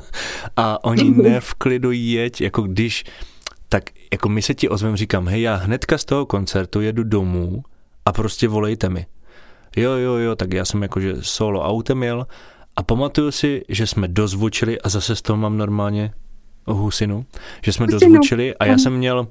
a 0.56 0.84
oni 0.84 1.10
ne 1.10 1.40
v 1.40 1.54
klidu 1.54 1.90
jeď, 1.92 2.40
jako 2.40 2.62
když, 2.62 3.04
tak 3.68 3.90
jako 4.12 4.28
my 4.28 4.42
se 4.42 4.54
ti 4.54 4.68
ozvem, 4.68 4.96
říkám, 4.96 5.28
hej, 5.28 5.42
já 5.42 5.54
hnedka 5.54 5.98
z 5.98 6.04
toho 6.04 6.26
koncertu 6.26 6.80
jedu 6.80 7.04
domů 7.04 7.62
a 8.06 8.12
prostě 8.12 8.48
volejte 8.48 8.88
mi. 8.88 9.06
Jo, 9.76 9.92
jo, 9.92 10.14
jo, 10.14 10.36
tak 10.36 10.52
já 10.52 10.64
jsem 10.64 10.82
jakože 10.82 11.14
solo 11.20 11.62
autem 11.62 12.02
jel 12.02 12.26
A 12.76 12.82
pamatuju 12.82 13.30
si, 13.30 13.62
že 13.68 13.86
jsme 13.86 14.08
dozvučili, 14.08 14.80
a 14.80 14.88
zase 14.88 15.16
z 15.16 15.22
toho 15.22 15.36
mám 15.36 15.56
normálně 15.56 16.12
husinu, 16.66 17.26
že 17.62 17.72
jsme 17.72 17.86
husinu. 17.86 18.00
dozvučili 18.00 18.56
a 18.56 18.64
já 18.64 18.78
jsem 18.78 18.92
měl 18.92 19.28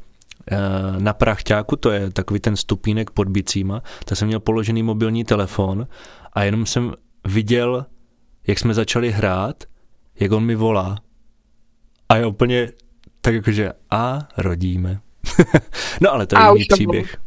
eh, 0.51 0.57
na 0.99 1.13
prachťáku, 1.13 1.75
to 1.75 1.91
je 1.91 2.09
takový 2.09 2.39
ten 2.39 2.55
stupínek 2.55 3.11
pod 3.11 3.27
bicíma, 3.29 3.81
tak 4.05 4.17
jsem 4.17 4.27
měl 4.27 4.39
položený 4.39 4.83
mobilní 4.83 5.23
telefon 5.23 5.87
a 6.33 6.43
jenom 6.43 6.65
jsem 6.65 6.93
viděl, 7.27 7.85
jak 8.47 8.59
jsme 8.59 8.73
začali 8.73 9.11
hrát, 9.11 9.63
jak 10.19 10.31
on 10.31 10.45
mi 10.45 10.55
volá. 10.55 10.97
A 12.09 12.15
je 12.15 12.25
úplně 12.25 12.71
tak 13.25 13.33
jakože 13.33 13.71
a 13.91 14.27
rodíme. 14.37 14.99
no 16.01 16.13
ale 16.13 16.27
to 16.27 16.37
je 16.37 16.43
jiný 16.53 16.65
příběh. 16.69 17.17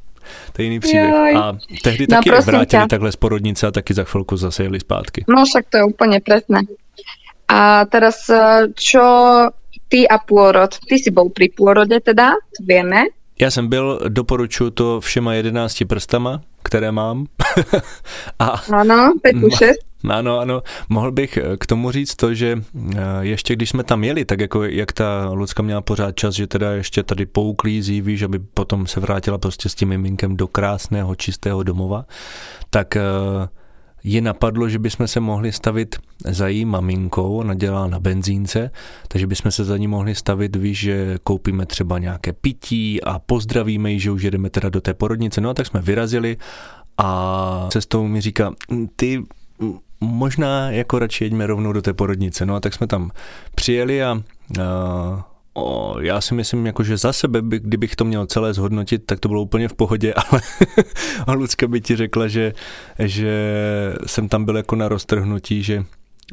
To 0.53 0.63
je 0.63 0.65
jiný 0.65 0.81
příběh. 0.81 1.11
Jaj. 1.11 1.35
A 1.37 1.59
tehdy 1.83 2.07
no, 2.11 2.17
taky 2.17 2.31
vrátili 2.31 2.67
tě. 2.67 2.89
takhle 2.89 3.13
z 3.13 3.17
porodnice 3.17 3.67
a 3.67 3.71
taky 3.71 3.95
za 3.95 4.05
chvilku 4.05 4.37
zase 4.37 4.63
jeli 4.63 4.81
zpátky. 4.81 5.25
No 5.29 5.45
však 5.45 5.65
to 5.69 5.77
je 5.77 5.85
úplně 5.85 6.21
presné. 6.21 6.61
A 7.49 7.85
teraz, 7.85 8.29
eh, 8.29 8.67
čo 8.75 9.03
ty 9.89 10.09
a 10.09 10.19
pôrod? 10.19 10.69
Ty 10.89 10.99
si 11.01 11.11
bol 11.11 11.33
pri 11.33 11.49
pôrode 11.49 12.01
teda, 12.05 12.33
vieme. 12.61 13.05
Já 13.41 13.51
jsem 13.51 13.69
byl, 13.69 14.01
doporučuji 14.09 14.71
to 14.71 15.01
všema 15.01 15.35
jedenácti 15.35 15.85
prstama, 15.85 16.41
které 16.63 16.93
mám. 16.93 17.27
a, 18.39 18.63
ano, 18.73 19.13
5 19.23 19.37
6. 19.59 19.88
Ano, 20.05 20.39
ano. 20.39 20.63
Mohl 20.89 21.13
bych 21.13 21.37
eh, 21.37 21.57
k 21.57 21.67
tomu 21.67 21.91
říct 21.91 22.17
to, 22.17 22.35
že 22.35 22.63
eh, 22.97 22.99
ještě 23.21 23.57
když 23.57 23.71
jsme 23.71 23.85
tam 23.85 24.05
jeli, 24.05 24.25
tak 24.25 24.41
jako 24.41 24.65
jak 24.65 24.93
ta 24.93 25.31
Lucka 25.33 25.63
měla 25.63 25.81
pořád 25.81 26.17
čas, 26.17 26.35
že 26.35 26.47
teda 26.47 26.73
ještě 26.73 27.03
tady 27.03 27.27
pouklízí, 27.27 28.01
víš, 28.01 28.23
aby 28.23 28.39
potom 28.39 28.87
se 28.87 29.01
vrátila 29.01 29.39
prostě 29.39 29.69
s 29.69 29.75
tím 29.75 29.89
miminkem 29.89 30.37
do 30.37 30.49
krásného, 30.49 31.15
čistého 31.15 31.63
domova, 31.63 32.05
tak 32.71 32.97
eh, 32.97 33.03
ji 34.05 34.21
napadlo, 34.21 34.69
že 34.69 34.79
bychom 34.79 35.09
se 35.09 35.21
mohli 35.21 35.53
stavit 35.53 35.97
za 36.25 36.49
jí 36.49 36.65
maminkou, 36.65 37.37
ona 37.37 37.55
dělá 37.55 37.87
na 37.87 38.01
benzínce, 38.01 38.71
takže 39.09 39.27
bychom 39.27 39.51
se 39.51 39.65
za 39.65 39.77
ní 39.77 39.87
mohli 39.87 40.15
stavit, 40.15 40.57
víš, 40.57 40.79
že 40.79 41.19
koupíme 41.23 41.67
třeba 41.67 41.99
nějaké 41.99 42.33
pití 42.33 43.03
a 43.03 43.19
pozdravíme 43.19 43.93
ji, 43.93 44.01
že 44.01 44.11
už 44.11 44.23
jedeme 44.23 44.51
teda 44.51 44.69
do 44.69 44.81
té 44.81 44.95
porodnice. 44.95 45.41
No 45.41 45.51
a 45.51 45.55
tak 45.55 45.67
jsme 45.67 45.81
vyrazili 45.81 46.37
a 46.99 47.69
cestou 47.71 48.07
mi 48.07 48.21
říká, 48.21 48.55
ty 48.97 49.25
možná 50.01 50.71
jako 50.71 50.99
radši 50.99 51.25
jeďme 51.25 51.47
rovnou 51.47 51.73
do 51.73 51.83
té 51.83 51.95
porodnice. 51.95 52.47
No 52.47 52.55
a 52.55 52.61
tak 52.61 52.75
jsme 52.75 52.87
tam 52.87 53.11
přijeli 53.55 54.03
a, 54.03 54.23
a 54.63 55.29
O, 55.61 56.01
já 56.01 56.21
si 56.21 56.35
myslím, 56.35 56.67
jako, 56.67 56.83
že 56.83 56.97
za 56.97 57.13
sebe, 57.13 57.43
by, 57.43 57.61
kdybych 57.61 57.97
to 57.97 58.05
měl 58.05 58.27
celé 58.27 58.55
zhodnotit, 58.55 58.99
tak 59.07 59.21
to 59.21 59.29
bylo 59.29 59.43
úplně 59.43 59.69
v 59.69 59.75
pohodě, 59.75 60.15
ale 61.27 61.37
Lucka 61.37 61.67
by 61.67 61.81
ti 61.81 61.97
řekla, 61.97 62.29
že, 62.29 62.53
že 62.99 63.33
jsem 64.07 64.29
tam 64.29 64.45
byl 64.45 64.57
jako 64.57 64.77
na 64.77 64.89
roztrhnutí, 64.89 65.63
že 65.63 65.85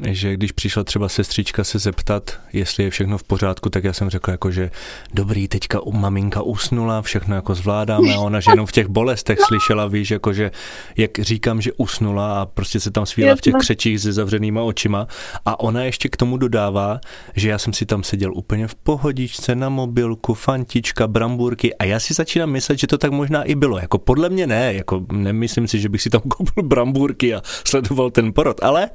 že 0.02 0.34
když 0.34 0.52
přišla 0.52 0.84
třeba 0.84 1.08
sestřička 1.08 1.64
se 1.64 1.78
zeptat, 1.78 2.40
jestli 2.52 2.84
je 2.84 2.90
všechno 2.90 3.18
v 3.18 3.24
pořádku, 3.24 3.70
tak 3.70 3.84
já 3.84 3.92
jsem 3.92 4.10
řekl 4.10 4.30
jako, 4.30 4.50
že 4.50 4.70
dobrý, 5.14 5.48
teďka 5.48 5.80
maminka 5.92 6.42
usnula, 6.42 7.02
všechno 7.02 7.34
jako 7.34 7.54
zvládáme 7.54 8.14
a 8.14 8.18
ona, 8.18 8.40
že 8.40 8.50
jenom 8.50 8.66
v 8.66 8.72
těch 8.72 8.86
bolestech 8.86 9.38
slyšela, 9.40 9.86
víš, 9.86 10.10
jako, 10.10 10.32
že 10.32 10.50
jak 10.96 11.18
říkám, 11.18 11.60
že 11.60 11.72
usnula 11.72 12.42
a 12.42 12.46
prostě 12.46 12.80
se 12.80 12.90
tam 12.90 13.06
svíla 13.06 13.36
v 13.36 13.40
těch 13.40 13.54
křečích 13.54 14.00
se 14.00 14.12
zavřenýma 14.12 14.62
očima. 14.62 15.06
A 15.44 15.60
ona 15.60 15.84
ještě 15.84 16.08
k 16.08 16.16
tomu 16.16 16.36
dodává, 16.36 17.00
že 17.34 17.48
já 17.48 17.58
jsem 17.58 17.72
si 17.72 17.86
tam 17.86 18.02
seděl 18.02 18.34
úplně 18.34 18.68
v 18.68 18.74
pohodičce 18.74 19.54
na 19.54 19.68
mobilku, 19.68 20.34
fantička, 20.34 21.06
brambůrky 21.06 21.74
a 21.74 21.84
já 21.84 22.00
si 22.00 22.14
začínám 22.14 22.50
myslet, 22.50 22.78
že 22.78 22.86
to 22.86 22.98
tak 22.98 23.12
možná 23.12 23.42
i 23.42 23.54
bylo, 23.54 23.78
jako 23.78 23.98
podle 23.98 24.28
mě 24.28 24.46
ne, 24.46 24.74
jako 24.74 25.06
nemyslím 25.12 25.68
si, 25.68 25.80
že 25.80 25.88
bych 25.88 26.02
si 26.02 26.10
tam 26.10 26.20
koupil 26.28 26.62
brambůrky 26.62 27.34
a 27.34 27.42
sledoval 27.64 28.10
ten 28.10 28.32
porod, 28.32 28.62
ale 28.62 28.90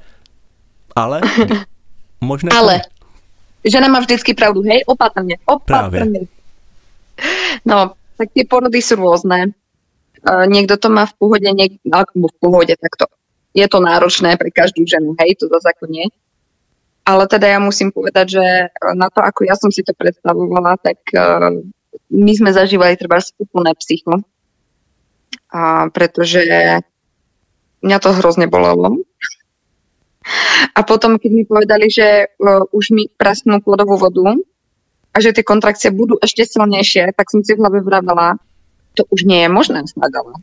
ale 0.96 1.22
možná... 2.22 2.50
Ale. 2.58 2.82
Žena 3.62 3.88
má 3.88 4.00
vždycky 4.00 4.34
pravdu, 4.34 4.62
hej, 4.62 4.84
opatrně, 4.88 5.38
opatrně. 5.46 5.90
Právě. 5.90 6.12
No, 7.66 7.94
tak 8.18 8.30
ty 8.34 8.44
porody 8.44 8.82
jsou 8.82 8.96
různé. 8.96 9.46
Uh, 10.30 10.48
někdo 10.48 10.78
to 10.78 10.90
má 10.90 11.06
v 11.06 11.14
pohodě, 11.14 11.52
něk, 11.52 11.72
no, 11.86 12.04
v 12.16 12.40
pohodě, 12.40 12.76
tak 12.82 12.94
to 12.98 13.06
je 13.54 13.68
to 13.68 13.80
náročné 13.80 14.38
pre 14.38 14.48
každú 14.48 14.88
ženu, 14.88 15.12
hej, 15.20 15.36
to 15.36 15.52
zase 15.52 15.76
ako 15.76 15.86
nie. 15.92 16.08
Ale 17.02 17.28
teda 17.28 17.50
ja 17.50 17.60
musím 17.60 17.92
povedať, 17.92 18.38
že 18.38 18.46
na 18.96 19.10
to, 19.10 19.20
ako 19.26 19.44
ja 19.44 19.58
som 19.58 19.74
si 19.74 19.82
to 19.84 19.92
predstavovala, 19.98 20.78
tak 20.78 21.02
uh, 21.18 21.50
my 22.14 22.32
sme 22.38 22.54
zažívali 22.54 22.94
treba 22.96 23.18
úplné 23.42 23.74
psycho. 23.82 24.22
A 25.52 25.90
pretože 25.90 26.46
mňa 27.82 27.98
to 28.00 28.10
hrozne 28.14 28.46
bolelo. 28.48 29.02
A 30.78 30.80
potom, 30.86 31.18
keď 31.18 31.32
mi 31.34 31.44
povedali, 31.50 31.90
že 31.90 32.30
uh, 32.30 32.64
už 32.70 32.94
mi 32.94 33.10
prasknú 33.10 33.60
plodovú 33.60 33.98
vodu 33.98 34.38
a 35.12 35.18
že 35.18 35.34
tie 35.34 35.44
kontrakcie 35.44 35.90
budú 35.90 36.22
ešte 36.22 36.46
silnejšie, 36.46 37.18
tak 37.18 37.28
som 37.34 37.42
si 37.42 37.58
v 37.58 37.62
hlave 37.66 37.82
vravela, 37.82 38.38
to 38.94 39.04
už 39.10 39.26
nie 39.26 39.44
je 39.44 39.50
možné 39.50 39.82
snad, 39.90 40.14
ale 40.14 40.38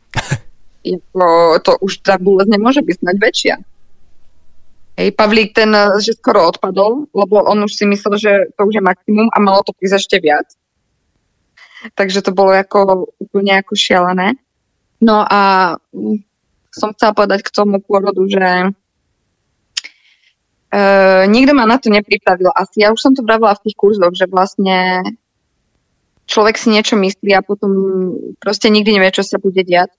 to, 0.83 1.27
to 1.65 1.71
už 1.79 2.03
tá 2.03 2.19
bolesť 2.19 2.49
nemôže 2.51 2.81
byť 2.83 2.95
snad 2.99 3.17
väčšia. 3.17 3.55
Hej, 4.99 5.15
Pavlík 5.15 5.55
ten, 5.55 5.71
že 6.03 6.19
skoro 6.19 6.51
odpadol, 6.51 7.07
lebo 7.15 7.39
on 7.47 7.63
už 7.63 7.71
si 7.71 7.87
myslel, 7.87 8.19
že 8.19 8.31
to 8.59 8.67
už 8.67 8.83
je 8.83 8.83
maximum 8.83 9.31
a 9.31 9.39
malo 9.39 9.63
to 9.63 9.71
prísť 9.71 9.95
ešte 9.95 10.19
viac. 10.19 10.43
Takže 11.95 12.19
to 12.19 12.35
bolo 12.35 12.51
ako 12.51 13.07
úplne 13.15 13.63
ako 13.63 13.79
šialené. 13.79 14.35
No 14.99 15.23
a 15.23 15.73
som 16.75 16.91
chcela 16.91 17.15
povedať 17.15 17.47
k 17.47 17.55
tomu 17.55 17.79
pôrodu, 17.79 18.19
že 18.27 18.75
Uh, 20.69 21.25
nikto 21.25 21.57
ma 21.57 21.65
na 21.65 21.81
to 21.81 21.89
nepripravil. 21.89 22.53
Asi 22.53 22.85
ja 22.85 22.93
už 22.93 23.01
som 23.01 23.13
to 23.17 23.25
vravila 23.25 23.57
v 23.57 23.63
tých 23.65 23.75
kurzoch, 23.75 24.13
že 24.13 24.29
vlastne 24.29 25.01
človek 26.29 26.61
si 26.61 26.69
niečo 26.69 26.93
myslí 26.93 27.33
a 27.33 27.41
potom 27.41 27.71
proste 28.37 28.69
nikdy 28.69 29.01
nevie, 29.01 29.09
čo 29.09 29.25
sa 29.25 29.41
bude 29.41 29.65
diať. 29.65 29.89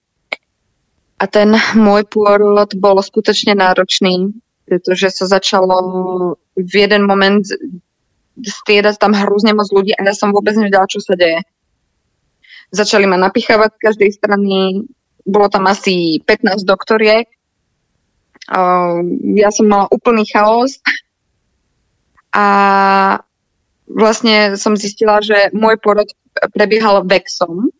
A 1.18 1.26
ten 1.26 1.52
môj 1.74 2.06
pôrod 2.06 2.70
bol 2.78 3.02
skutočne 3.02 3.58
náročný, 3.58 4.30
pretože 4.64 5.10
sa 5.10 5.26
začalo 5.26 5.76
v 6.54 6.74
jeden 6.78 7.02
moment 7.02 7.42
striedať 8.38 8.96
tam 8.96 9.12
hrozne 9.12 9.52
moc 9.52 9.66
ľudí 9.74 9.90
a 9.98 10.06
ja 10.06 10.14
som 10.14 10.30
vôbec 10.30 10.54
nevedela, 10.54 10.86
čo 10.86 11.02
sa 11.02 11.18
deje. 11.18 11.42
Začali 12.70 13.10
ma 13.10 13.18
napichávať 13.18 13.74
z 13.74 13.82
každej 13.82 14.10
strany, 14.14 14.86
bolo 15.26 15.50
tam 15.50 15.66
asi 15.66 16.22
15 16.22 16.62
doktoriek 16.62 17.26
ja 19.38 19.50
som 19.54 19.66
mala 19.70 19.86
úplný 19.94 20.26
chaos 20.26 20.82
a 22.34 22.46
vlastne 23.86 24.58
som 24.58 24.74
zistila, 24.74 25.22
že 25.22 25.54
môj 25.54 25.78
porod 25.78 26.10
prebiehal 26.54 27.06
vexom, 27.06 27.70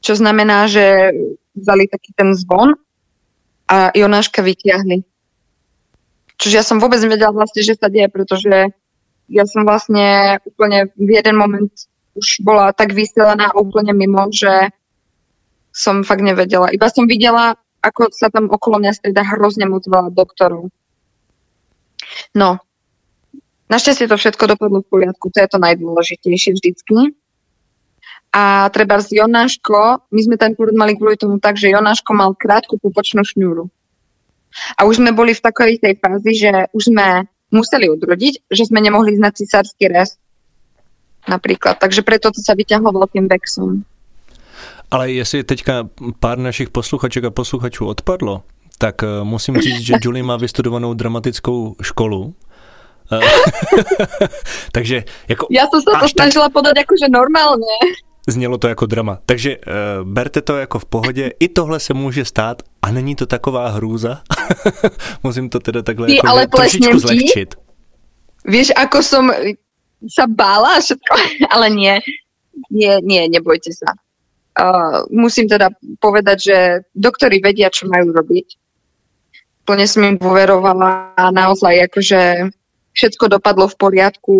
čo 0.00 0.12
znamená, 0.16 0.68
že 0.68 1.12
vzali 1.52 1.88
taký 1.88 2.16
ten 2.16 2.32
zvon 2.32 2.76
a 3.68 3.92
Jonáška 3.92 4.40
vytiahli. 4.40 5.04
Čiže 6.38 6.54
ja 6.54 6.64
som 6.64 6.78
vôbec 6.78 7.02
nevedela 7.02 7.34
vlastne, 7.34 7.66
že 7.66 7.74
sa 7.74 7.90
deje, 7.90 8.08
pretože 8.08 8.72
ja 9.28 9.44
som 9.44 9.66
vlastne 9.66 10.38
úplne 10.48 10.88
v 10.96 11.18
jeden 11.18 11.36
moment 11.36 11.72
už 12.16 12.40
bola 12.42 12.72
tak 12.72 12.96
vyselená 12.96 13.52
a 13.52 13.58
úplne 13.60 13.92
mimo, 13.92 14.30
že 14.32 14.72
som 15.74 16.02
fakt 16.02 16.24
nevedela. 16.24 16.72
Iba 16.72 16.88
som 16.88 17.04
videla 17.06 17.54
ako 17.88 18.12
sa 18.12 18.28
tam 18.28 18.52
okolo 18.52 18.78
mňa 18.80 18.92
strieda 18.92 19.24
hrozne 19.24 19.66
moc 19.66 19.84
veľa 19.88 20.12
doktorov. 20.12 20.68
No, 22.36 22.60
našťastie 23.72 24.08
to 24.08 24.16
všetko 24.16 24.44
dopadlo 24.56 24.84
v 24.84 24.90
poriadku, 24.90 25.32
to 25.32 25.38
je 25.40 25.48
to 25.48 25.58
najdôležitejšie 25.60 26.56
vždycky. 26.56 27.16
A 28.28 28.68
treba 28.68 29.00
z 29.00 29.24
Jonáško, 29.24 30.04
my 30.12 30.20
sme 30.20 30.36
ten 30.36 30.52
pôrod 30.52 30.76
mali 30.76 30.94
kvôli 31.00 31.16
tomu 31.16 31.40
tak, 31.40 31.56
že 31.56 31.72
Jonáško 31.72 32.12
mal 32.12 32.36
krátku 32.36 32.76
pupočnú 32.76 33.24
šňúru. 33.24 33.72
A 34.76 34.84
už 34.84 35.00
sme 35.00 35.16
boli 35.16 35.32
v 35.32 35.44
takej 35.44 35.80
tej 35.80 35.94
fázi, 35.96 36.32
že 36.36 36.52
už 36.76 36.92
sme 36.92 37.24
museli 37.48 37.88
odrodiť, 37.88 38.48
že 38.52 38.68
sme 38.68 38.84
nemohli 38.84 39.16
ísť 39.16 39.22
na 39.24 39.32
rez 39.88 40.20
napríklad. 41.28 41.80
Takže 41.80 42.04
preto 42.04 42.32
to 42.32 42.40
sa 42.40 42.56
vyťahlo 42.56 42.92
veľkým 42.92 43.28
vexom. 43.28 43.84
Ale 44.90 45.12
jestli 45.12 45.44
teďka 45.44 45.88
pár 46.20 46.38
našich 46.38 46.70
posluchaček 46.70 47.24
a 47.24 47.30
posluchačů 47.30 47.86
odpadlo, 47.86 48.42
tak 48.78 49.02
uh, 49.02 49.24
musím 49.24 49.60
říct, 49.60 49.80
že 49.80 49.94
Julie 50.02 50.22
má 50.22 50.36
vystudovanou 50.36 50.94
dramatickou 50.94 51.76
školu. 51.82 52.34
Uh, 53.12 53.20
takže 54.72 55.04
jako... 55.28 55.46
Já 55.50 55.62
jsem 55.66 55.80
se 55.80 56.00
to 56.00 56.08
snažila 56.08 56.44
tak... 56.44 56.52
podat 56.52 56.72
jakože 56.76 57.08
normálně. 57.10 57.74
Znělo 58.28 58.58
to 58.58 58.68
jako 58.68 58.86
drama. 58.86 59.18
Takže 59.26 59.56
uh, 59.56 59.64
berte 60.08 60.42
to 60.42 60.56
jako 60.56 60.78
v 60.78 60.84
pohodě. 60.84 61.32
I 61.40 61.48
tohle 61.48 61.80
se 61.80 61.94
může 61.94 62.24
stát 62.24 62.62
a 62.82 62.90
není 62.90 63.16
to 63.16 63.26
taková 63.26 63.68
hrůza. 63.68 64.20
Musím 65.22 65.48
to 65.50 65.60
teda 65.60 65.82
takhle 65.82 66.06
Ty, 66.06 66.16
jako 66.16 66.28
ale 66.28 66.46
trošičku 66.46 66.98
zlehčit. 66.98 67.54
Víš, 68.48 68.72
ako 68.72 69.04
som 69.04 69.28
sa 70.06 70.24
bála 70.30 70.80
všetko, 70.80 71.14
ale 71.54 71.66
nie, 71.74 71.94
nie, 72.70 72.96
nie, 73.02 73.28
nebojte 73.28 73.74
sa. 73.74 73.92
Uh, 74.58 75.06
musím 75.14 75.46
teda 75.46 75.70
povedať, 76.02 76.38
že 76.42 76.58
doktori 76.90 77.38
vedia, 77.38 77.70
čo 77.70 77.86
majú 77.86 78.10
robiť. 78.10 78.58
plne 79.68 79.84
som 79.84 80.00
im 80.08 80.16
dôverovala 80.16 81.12
a 81.12 81.28
naozaj 81.28 81.92
akože 81.92 82.48
všetko 82.96 83.28
dopadlo 83.28 83.68
v 83.68 83.76
poriadku. 83.76 84.36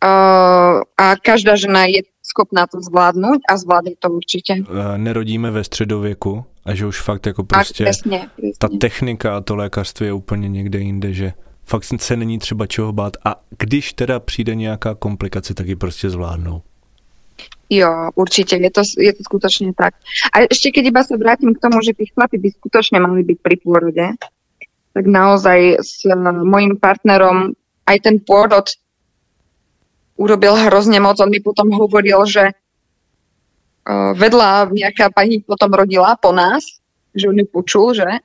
Uh, 0.00 0.82
a 0.98 1.14
každá 1.22 1.54
žena 1.54 1.86
je 1.86 2.02
schopná 2.24 2.66
to 2.66 2.80
zvládnout 2.80 3.44
a 3.46 3.56
zvládne 3.56 3.92
to 3.98 4.10
určitě. 4.10 4.64
Nerodíme 4.96 5.50
ve 5.50 5.64
středověku 5.64 6.44
a 6.64 6.74
že 6.74 6.86
už 6.86 7.00
fakt 7.00 7.26
jako 7.26 7.44
prostě 7.44 7.84
a 7.84 7.90
přesně, 7.90 8.28
přesně. 8.36 8.52
ta 8.58 8.68
technika 8.80 9.36
a 9.36 9.40
to 9.40 9.56
lékařství 9.56 10.06
je 10.06 10.12
úplně 10.12 10.48
někde 10.48 10.78
jinde, 10.78 11.12
že 11.12 11.32
fakt 11.64 11.84
se 11.84 12.16
není 12.16 12.38
třeba 12.38 12.66
čeho 12.66 12.92
bát 12.92 13.16
a 13.24 13.36
když 13.58 13.92
teda 13.92 14.20
přijde 14.20 14.54
nějaká 14.54 14.94
komplikace, 14.94 15.54
tak 15.54 15.66
ji 15.66 15.76
prostě 15.76 16.10
zvládnou. 16.10 16.62
Jo, 17.70 18.10
určitě, 18.14 18.56
je 18.56 18.70
to, 18.70 18.82
je 18.98 19.12
to 19.12 19.22
skutečně 19.22 19.72
tak. 19.76 19.94
A 20.34 20.40
ještě 20.40 20.70
keď 20.70 20.86
iba 20.86 21.04
se 21.04 21.16
vrátím 21.16 21.54
k 21.54 21.58
tomu, 21.58 21.78
že 21.86 21.94
ty 21.94 22.04
chlapi 22.06 22.38
by 22.38 22.50
skutečně 22.50 23.00
mali 23.00 23.22
být 23.22 23.38
pri 23.42 23.56
pôrode, 23.56 24.06
tak 24.94 25.06
naozaj 25.06 25.78
s 25.78 26.02
mojím 26.42 26.76
partnerom 26.76 27.54
aj 27.86 28.00
ten 28.00 28.18
pôrod 28.18 28.66
urobil 30.16 30.54
hrozně 30.54 31.00
moc. 31.00 31.20
On 31.20 31.30
mi 31.30 31.40
potom 31.40 31.70
hovoril, 31.70 32.26
že 32.26 32.50
uh, 32.50 34.12
vedľa 34.18 34.68
nejaká 34.74 35.14
pani 35.14 35.40
potom 35.40 35.70
rodila 35.72 36.16
po 36.18 36.32
nás, 36.34 36.62
že 37.14 37.28
on 37.28 37.38
ju 37.38 37.46
počul, 37.46 37.94
že? 37.94 38.20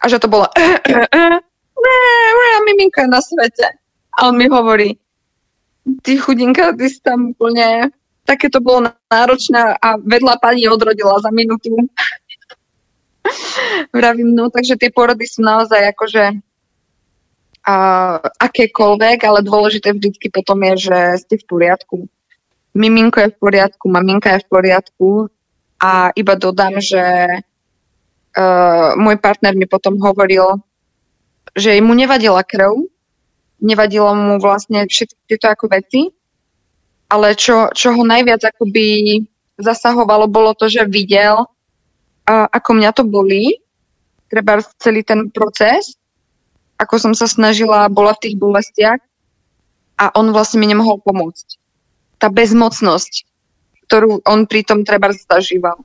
A 0.00 0.04
že 0.08 0.18
to 0.18 0.26
bolo 0.26 0.46
eh, 0.58 0.78
eh, 0.88 1.38
eh, 1.38 2.58
miminka 2.66 3.06
na 3.06 3.20
svete. 3.20 3.78
A 4.18 4.28
on 4.28 4.36
mi 4.36 4.48
hovorí, 4.48 4.98
ty 6.02 6.16
chudinka, 6.16 6.74
ty 6.76 6.90
si 6.90 7.00
tam 7.00 7.36
úplne, 7.36 7.90
také 8.24 8.48
to 8.48 8.62
bolo 8.62 8.86
náročné 9.10 9.76
a 9.78 9.98
vedľa 9.98 10.38
pani 10.38 10.68
odrodila 10.70 11.18
za 11.18 11.30
minútu. 11.34 11.70
Vravím, 13.96 14.34
no, 14.34 14.50
takže 14.50 14.78
tie 14.78 14.90
porody 14.90 15.26
sú 15.26 15.42
naozaj 15.42 15.94
akože 15.94 16.42
a 17.62 17.74
akékoľvek, 18.42 19.22
ale 19.22 19.46
dôležité 19.46 19.94
vždycky 19.94 20.34
potom 20.34 20.58
je, 20.66 20.90
že 20.90 20.98
ste 21.22 21.38
v 21.38 21.46
poriadku. 21.46 22.10
Miminko 22.74 23.22
je 23.22 23.30
v 23.30 23.38
poriadku, 23.38 23.86
maminka 23.86 24.34
je 24.34 24.42
v 24.42 24.48
poriadku 24.50 25.08
a 25.78 26.10
iba 26.18 26.34
dodám, 26.34 26.82
že 26.82 27.02
uh, 28.34 28.98
môj 28.98 29.14
partner 29.22 29.54
mi 29.54 29.70
potom 29.70 29.94
hovoril, 30.02 30.58
že 31.54 31.78
mu 31.78 31.94
nevadila 31.94 32.42
krv, 32.42 32.82
nevadilo 33.62 34.10
mu 34.16 34.42
vlastne 34.42 34.90
všetky 34.90 35.20
tieto 35.30 35.46
ako 35.46 35.70
veci, 35.70 36.10
ale 37.12 37.36
čo, 37.36 37.68
čo 37.76 37.92
ho 37.92 38.02
najviac 38.08 38.40
akoby 38.40 39.20
zasahovalo, 39.60 40.32
bolo 40.32 40.56
to, 40.56 40.72
že 40.72 40.88
videl, 40.88 41.44
uh, 41.44 42.48
ako 42.48 42.70
mňa 42.72 42.90
to 42.96 43.04
bolí, 43.04 43.60
treba 44.32 44.64
celý 44.80 45.04
ten 45.04 45.28
proces 45.28 46.00
ako 46.82 46.98
som 46.98 47.12
sa 47.14 47.30
snažila, 47.30 47.86
bola 47.86 48.10
v 48.18 48.22
tých 48.26 48.34
bolestiach 48.34 48.98
a 50.02 50.10
on 50.18 50.34
vlastne 50.34 50.58
mi 50.58 50.66
nemohol 50.66 50.98
pomôcť. 50.98 51.62
Tá 52.18 52.26
bezmocnosť, 52.26 53.22
ktorú 53.86 54.26
on 54.26 54.50
pritom 54.50 54.82
treba 54.82 55.14
zažíval. 55.14 55.78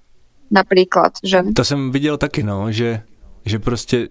Například, 0.50 1.14
že? 1.24 1.44
To 1.56 1.64
jsem 1.64 1.92
viděl 1.92 2.18
taky, 2.18 2.44
no, 2.44 2.72
že, 2.72 3.04
že 3.46 3.60
prostě 3.60 4.08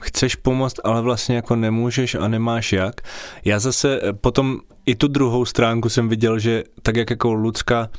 chceš 0.00 0.34
pomoct, 0.34 0.80
ale 0.84 1.02
vlastně 1.02 1.36
jako 1.36 1.56
nemůžeš 1.56 2.14
a 2.14 2.28
nemáš 2.28 2.72
jak. 2.72 3.00
Já 3.44 3.58
zase 3.58 4.00
eh, 4.02 4.12
potom 4.12 4.60
i 4.86 4.94
tu 4.94 5.08
druhou 5.08 5.44
stránku 5.44 5.88
jsem 5.88 6.08
viděl, 6.08 6.38
že 6.38 6.64
tak 6.82 6.96
jak 6.96 7.10
jako 7.10 7.32
Lucka, 7.32 7.90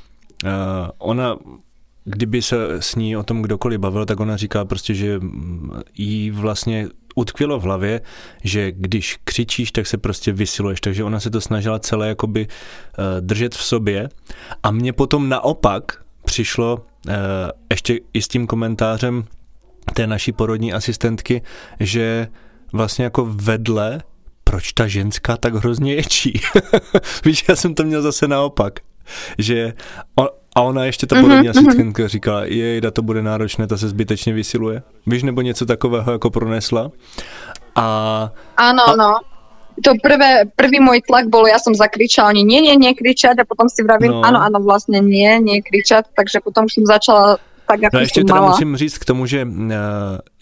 uh, 0.44 0.50
ona 0.98 1.38
kdyby 2.06 2.42
se 2.42 2.56
s 2.80 2.96
ní 2.96 3.18
o 3.18 3.24
tom 3.24 3.42
kdokoliv 3.42 3.80
bavil, 3.80 4.06
tak 4.06 4.20
ona 4.20 4.38
říká 4.38 4.66
prostě, 4.66 4.94
že 4.94 5.20
mm, 5.20 5.72
jí 5.98 6.32
vlastně 6.32 6.88
utkvělo 7.16 7.60
v 7.60 7.64
hlavě, 7.64 8.02
že 8.44 8.72
když 8.72 9.18
křičíš, 9.24 9.72
tak 9.72 9.88
se 9.88 9.98
prostě 9.98 10.32
vysiluješ, 10.32 10.82
takže 10.82 11.04
ona 11.04 11.20
se 11.20 11.30
to 11.30 11.42
snažila 11.42 11.80
celé 11.80 12.08
jakoby 12.08 12.48
uh, 12.48 13.06
držet 13.20 13.56
v 13.56 13.64
sobě 13.64 14.10
a 14.64 14.72
mně 14.72 14.94
potom 14.94 15.30
naopak 15.30 16.04
přišlo 16.26 16.86
ještě 17.70 18.00
i 18.14 18.22
s 18.22 18.28
tím 18.28 18.48
komentářem 18.48 19.24
té 19.94 20.08
naší 20.08 20.32
porodní 20.32 20.74
asistentky, 20.74 21.42
že 21.80 22.28
vlastně 22.74 23.04
jako 23.04 23.26
vedle 23.26 24.02
proč 24.44 24.74
ta 24.74 24.88
ženská 24.88 25.38
tak 25.38 25.54
hrozně 25.54 25.94
ječí. 25.94 26.42
Víš, 27.26 27.46
já 27.50 27.56
jsem 27.56 27.76
to 27.76 27.84
měl 27.84 28.02
zase 28.02 28.28
naopak, 28.28 28.80
že 29.38 29.74
on, 30.16 30.28
a 30.56 30.62
ona 30.62 30.86
ještě 30.86 31.08
ta 31.08 31.16
mhm, 31.16 31.24
porodní 31.24 31.50
mm-hmm, 31.50 31.68
asistentka 31.68 32.08
říkala, 32.08 32.46
jej, 32.46 32.82
to 32.82 33.02
bude 33.02 33.22
náročné, 33.22 33.68
ta 33.68 33.78
se 33.78 33.90
zbytečně 33.90 34.34
vysiluje. 34.34 34.84
Víš, 35.08 35.24
nebo 35.24 35.42
něco 35.42 35.66
takového 35.66 36.12
jako 36.12 36.30
pronesla. 36.30 36.92
A... 37.76 38.32
Ano, 38.58 38.90
a... 38.90 38.96
no. 38.96 39.20
To 39.84 39.92
prvé, 40.04 40.42
prvý 40.56 40.80
můj 40.80 41.02
tlak 41.02 41.28
byl, 41.28 41.46
já 41.46 41.60
jsem 41.60 41.76
zakričala, 41.76 42.32
nie, 42.32 42.62
nie, 42.62 42.76
nie 42.76 42.94
kričať 42.98 43.38
a 43.40 43.46
potom 43.46 43.70
si 43.70 43.84
vravím, 43.84 44.12
no. 44.12 44.26
ano, 44.26 44.42
ano, 44.42 44.60
vlastně 44.60 45.02
nie, 45.02 45.40
nie 45.40 45.62
kričat, 45.62 46.06
takže 46.16 46.40
potom 46.44 46.66
jsem 46.70 46.86
začala 46.86 47.38
tak, 47.68 47.82
jak 47.82 47.94
no 47.94 48.00
ještě 48.00 48.24
teda 48.24 48.40
mala. 48.40 48.52
musím 48.52 48.78
říct 48.78 48.98
k 48.98 49.06
tomu, 49.06 49.26
že 49.26 49.46
uh, 49.46 49.72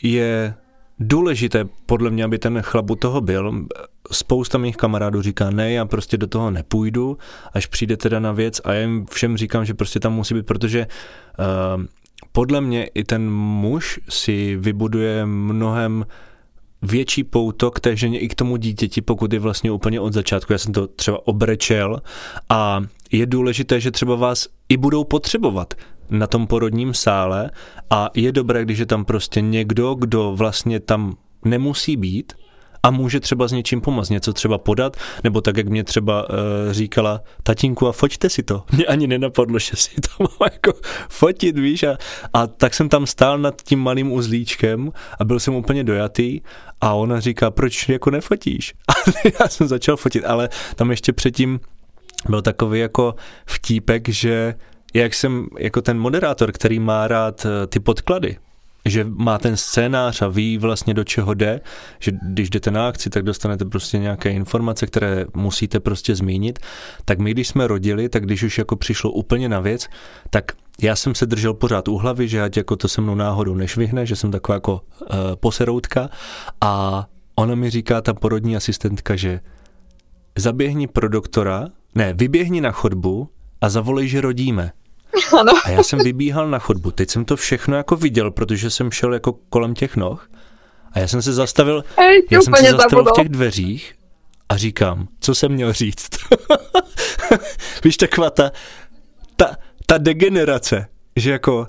je 0.03 0.53
důležité 0.99 1.65
podle 1.85 2.09
mě, 2.09 2.23
aby 2.23 2.39
ten 2.39 2.61
chlap 2.61 2.89
u 2.89 2.95
toho 2.95 3.21
byl. 3.21 3.65
Spousta 4.11 4.57
mých 4.57 4.77
kamarádů 4.77 5.21
říká, 5.21 5.49
ne, 5.49 5.71
já 5.71 5.85
prostě 5.85 6.17
do 6.17 6.27
toho 6.27 6.51
nepůjdu, 6.51 7.17
až 7.53 7.65
přijde 7.65 7.97
teda 7.97 8.19
na 8.19 8.31
věc 8.31 8.61
a 8.63 8.73
já 8.73 8.81
jim 8.81 9.05
všem 9.11 9.37
říkám, 9.37 9.65
že 9.65 9.73
prostě 9.73 9.99
tam 9.99 10.13
musí 10.13 10.33
být, 10.33 10.45
protože 10.45 10.87
uh, 11.77 11.83
podle 12.31 12.61
mě 12.61 12.85
i 12.85 13.03
ten 13.03 13.29
muž 13.31 13.99
si 14.09 14.55
vybuduje 14.55 15.25
mnohem 15.25 16.05
větší 16.81 17.23
pouto 17.23 17.71
k 17.71 17.79
té 17.79 17.95
ženě 17.95 18.19
i 18.19 18.27
k 18.27 18.35
tomu 18.35 18.57
dítěti, 18.57 19.01
pokud 19.01 19.33
je 19.33 19.39
vlastně 19.39 19.71
úplně 19.71 19.99
od 19.99 20.13
začátku. 20.13 20.53
Já 20.53 20.59
jsem 20.59 20.73
to 20.73 20.87
třeba 20.87 21.27
obrečel 21.27 22.01
a 22.49 22.81
je 23.11 23.25
důležité, 23.25 23.79
že 23.79 23.91
třeba 23.91 24.15
vás 24.15 24.47
i 24.69 24.77
budou 24.77 25.03
potřebovat 25.03 25.73
na 26.09 26.27
tom 26.27 26.47
porodním 26.47 26.93
sále 26.93 27.51
a 27.89 28.09
je 28.15 28.31
dobré, 28.31 28.65
když 28.65 28.79
je 28.79 28.85
tam 28.85 29.05
prostě 29.05 29.41
někdo, 29.41 29.93
kdo 29.93 30.35
vlastně 30.35 30.79
tam 30.79 31.17
nemusí 31.45 31.97
být 31.97 32.33
a 32.85 32.91
může 32.91 33.19
třeba 33.19 33.47
s 33.47 33.51
něčím 33.51 33.81
pomoct, 33.81 34.09
něco 34.09 34.33
třeba 34.33 34.57
podat, 34.57 34.97
nebo 35.23 35.41
tak, 35.41 35.57
jak 35.57 35.67
mě 35.67 35.83
třeba 35.83 36.29
uh, 36.29 36.35
říkala 36.71 37.21
tatínku 37.43 37.87
a 37.87 37.91
foťte 37.91 38.29
si 38.29 38.43
to. 38.43 38.63
Mě 38.71 38.85
ani 38.85 39.07
nenapadlo, 39.07 39.59
že 39.59 39.75
si 39.75 39.89
to 40.01 40.09
mám 40.23 40.49
jako 40.51 40.73
fotit, 41.09 41.57
víš, 41.59 41.83
a, 41.83 41.97
a 42.33 42.47
tak 42.47 42.73
jsem 42.73 42.89
tam 42.89 43.05
stál 43.05 43.37
nad 43.37 43.61
tím 43.61 43.79
malým 43.79 44.11
uzlíčkem 44.11 44.91
a 45.19 45.23
byl 45.23 45.39
jsem 45.39 45.55
úplně 45.55 45.83
dojatý 45.83 46.41
a 46.81 46.93
ona 46.93 47.19
říká, 47.19 47.51
proč 47.51 47.89
jako 47.89 48.11
nefotíš? 48.11 48.73
A 48.89 48.93
já 49.39 49.47
jsem 49.47 49.67
začal 49.67 49.97
fotit, 49.97 50.25
ale 50.25 50.49
tam 50.75 50.91
ještě 50.91 51.13
předtím 51.13 51.59
byl 52.29 52.41
takový 52.41 52.79
jako 52.79 53.15
vtípek, 53.45 54.09
že 54.09 54.55
jak 54.95 55.13
jsem 55.13 55.47
jako 55.59 55.81
ten 55.81 55.99
moderátor, 55.99 56.51
který 56.51 56.79
má 56.79 57.07
rád 57.07 57.45
eh, 57.45 57.67
ty 57.67 57.79
podklady, 57.79 58.37
že 58.85 59.05
má 59.09 59.37
ten 59.37 59.57
scénář 59.57 60.21
a 60.21 60.27
ví 60.27 60.57
vlastně 60.57 60.93
do 60.93 61.03
čeho 61.03 61.33
jde, 61.33 61.61
že 61.99 62.11
když 62.21 62.49
jdete 62.49 62.71
na 62.71 62.87
akci, 62.87 63.09
tak 63.09 63.23
dostanete 63.23 63.65
prostě 63.65 63.97
nějaké 63.97 64.31
informace, 64.31 64.87
které 64.87 65.25
musíte 65.33 65.79
prostě 65.79 66.15
zmínit, 66.15 66.59
tak 67.05 67.19
my, 67.19 67.31
když 67.31 67.47
jsme 67.47 67.67
rodili, 67.67 68.09
tak 68.09 68.25
když 68.25 68.43
už 68.43 68.57
jako 68.57 68.75
přišlo 68.75 69.11
úplně 69.11 69.49
na 69.49 69.59
věc, 69.59 69.87
tak 70.29 70.51
já 70.81 70.95
jsem 70.95 71.15
se 71.15 71.25
držel 71.25 71.53
pořád 71.53 71.87
u 71.87 71.97
hlavy, 71.97 72.27
že 72.27 72.41
ať 72.41 72.57
jako 72.57 72.75
to 72.75 72.87
se 72.87 73.01
mnou 73.01 73.15
náhodou 73.15 73.55
nešvihne, 73.55 74.05
že 74.05 74.15
jsem 74.15 74.31
taková 74.31 74.53
jako 74.53 74.73
uh, 74.73 75.17
poseroutka 75.35 76.09
a 76.61 77.05
ona 77.35 77.55
mi 77.55 77.69
říká, 77.69 78.01
ta 78.01 78.13
porodní 78.13 78.55
asistentka, 78.55 79.15
že 79.15 79.39
zaběhni 80.37 80.87
pro 80.87 81.09
doktora, 81.09 81.67
ne, 81.95 82.13
vyběhni 82.13 82.61
na 82.61 82.71
chodbu 82.71 83.29
a 83.61 83.69
zavolej, 83.69 84.07
že 84.07 84.21
rodíme. 84.21 84.71
Ano. 85.39 85.53
A 85.65 85.69
já 85.69 85.83
jsem 85.83 85.99
vybíhal 85.99 86.47
na 86.47 86.59
chodbu. 86.59 86.91
Teď 86.91 87.09
jsem 87.09 87.25
to 87.25 87.35
všechno 87.35 87.77
jako 87.77 87.95
viděl, 87.95 88.31
protože 88.31 88.69
jsem 88.69 88.91
šel 88.91 89.13
jako 89.13 89.33
kolem 89.49 89.73
těch 89.73 89.95
noh. 89.95 90.29
A 90.91 90.99
já 90.99 91.07
jsem 91.07 91.21
se 91.21 91.33
zastavil, 91.33 91.83
Ej, 91.97 92.27
já 92.31 92.41
jsem 92.41 92.53
se 92.55 92.71
zastavil 92.71 93.05
v 93.05 93.11
těch 93.11 93.29
dveřích 93.29 93.95
a 94.49 94.57
říkám, 94.57 95.07
co 95.19 95.35
jsem 95.35 95.51
měl 95.51 95.73
říct. 95.73 96.09
Víš, 97.83 97.97
taková 97.97 98.29
ta, 98.29 98.51
ta, 99.35 99.55
ta 99.85 99.97
degenerace, 99.97 100.87
že 101.15 101.31
jako, 101.31 101.57
uh, 101.57 101.65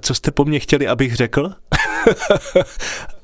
co 0.00 0.14
jste 0.14 0.30
po 0.30 0.44
mně 0.44 0.60
chtěli, 0.60 0.88
abych 0.88 1.16
řekl? 1.16 1.44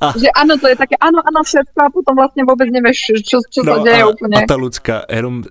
a, 0.00 0.12
že 0.18 0.30
ano, 0.30 0.58
to 0.60 0.68
je 0.68 0.76
také 0.76 0.96
ano, 1.00 1.18
ano, 1.18 1.44
všechno 1.44 1.84
a 1.86 1.90
potom 1.90 2.16
vlastně 2.16 2.44
vůbec 2.44 2.68
nevíš, 2.72 2.98
co, 3.30 3.40
co 3.50 3.62
no 3.62 3.76
se 3.76 3.82
děje 3.82 4.02
a, 4.02 4.06
úplně. 4.06 4.36
A 4.36 4.46
ta 4.48 4.54
Lucka, 4.54 5.04
jenom 5.10 5.38
uh, 5.38 5.42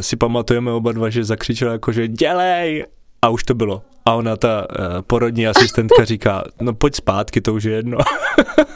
si 0.00 0.16
pamatujeme 0.16 0.70
oba 0.70 0.92
dva, 0.92 1.10
že 1.10 1.24
zakřičela 1.24 1.72
jako, 1.72 1.92
že 1.92 2.08
dělej 2.08 2.84
a 3.24 3.28
už 3.28 3.44
to 3.44 3.54
bylo. 3.54 3.82
A 4.04 4.14
ona, 4.14 4.36
ta 4.36 4.66
uh, 4.70 5.02
porodní 5.02 5.46
asistentka 5.46 6.04
říká, 6.12 6.44
no 6.60 6.74
pojď 6.74 6.94
zpátky, 6.94 7.40
to 7.40 7.54
už 7.54 7.64
je 7.64 7.72
jedno. 7.72 7.98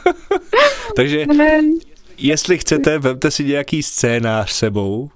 Takže 0.95 1.25
jestli 2.17 2.57
chcete, 2.57 2.99
vemte 2.99 3.31
si 3.31 3.43
nějaký 3.43 3.83
scénář 3.83 4.51
sebou 4.51 5.09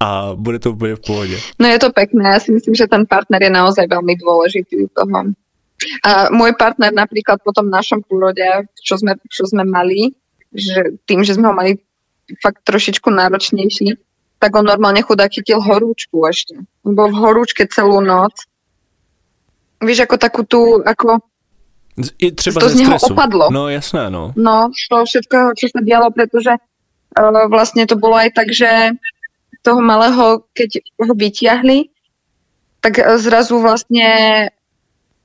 a 0.00 0.30
bude 0.34 0.58
to 0.58 0.72
úplně 0.72 0.94
v 0.94 1.00
pohodě. 1.00 1.38
No 1.58 1.68
je 1.68 1.78
to 1.78 1.92
pekné, 1.92 2.28
já 2.28 2.40
si 2.40 2.52
myslím, 2.52 2.74
že 2.74 2.86
ten 2.86 3.06
partner 3.06 3.42
je 3.42 3.50
naozaj 3.50 3.86
velmi 3.86 4.16
důležitý 4.16 4.76
u 4.84 4.88
toho. 4.94 5.24
A 6.04 6.32
môj 6.32 6.56
partner 6.56 6.88
napríklad 6.88 7.44
po 7.44 7.52
tom 7.52 7.68
našom 7.68 8.00
pôrode, 8.08 8.40
čo 8.80 8.96
sme, 8.96 9.20
čo 9.28 9.44
sme 9.44 9.60
mali, 9.60 10.16
že 10.48 10.96
tým, 11.04 11.20
že 11.20 11.36
sme 11.36 11.52
ho 11.52 11.54
mali 11.54 11.76
fakt 12.40 12.64
trošičku 12.64 13.12
náročnejší, 13.12 13.92
tak 14.36 14.50
on 14.56 14.68
normálne 14.68 15.00
chudák 15.00 15.32
chytil 15.32 15.60
horúčku 15.60 16.20
ešte. 16.28 16.60
On 16.84 16.92
bol 16.92 17.08
v 17.08 17.20
horúčke 17.20 17.64
celú 17.68 18.04
noc. 18.04 18.36
Víš, 19.80 20.04
ako 20.04 20.16
takú 20.16 20.40
tú, 20.44 20.80
ako 20.84 21.20
I 22.18 22.32
třeba 22.32 22.60
to 22.60 22.68
ze 22.68 22.74
z 22.74 22.78
něho 22.78 22.98
stresu. 22.98 23.14
opadlo. 23.14 23.48
No 23.50 23.68
jasné, 23.68 24.10
no. 24.10 24.32
No, 24.36 24.68
z 24.68 24.88
toho 24.88 25.04
všetkého, 25.04 25.56
čo 25.56 25.68
sa 25.72 25.80
dialo, 25.80 26.12
pretože 26.12 26.52
uh, 26.52 27.48
vlastne 27.48 27.88
to 27.88 27.96
bolo 27.96 28.20
aj 28.20 28.36
tak, 28.36 28.52
že 28.52 28.92
toho 29.64 29.80
malého, 29.80 30.44
keď 30.52 30.84
ho 31.00 31.14
vytiahli, 31.16 31.88
tak 32.84 33.00
eh, 33.00 33.18
zrazu 33.18 33.58
vlastne 33.58 34.06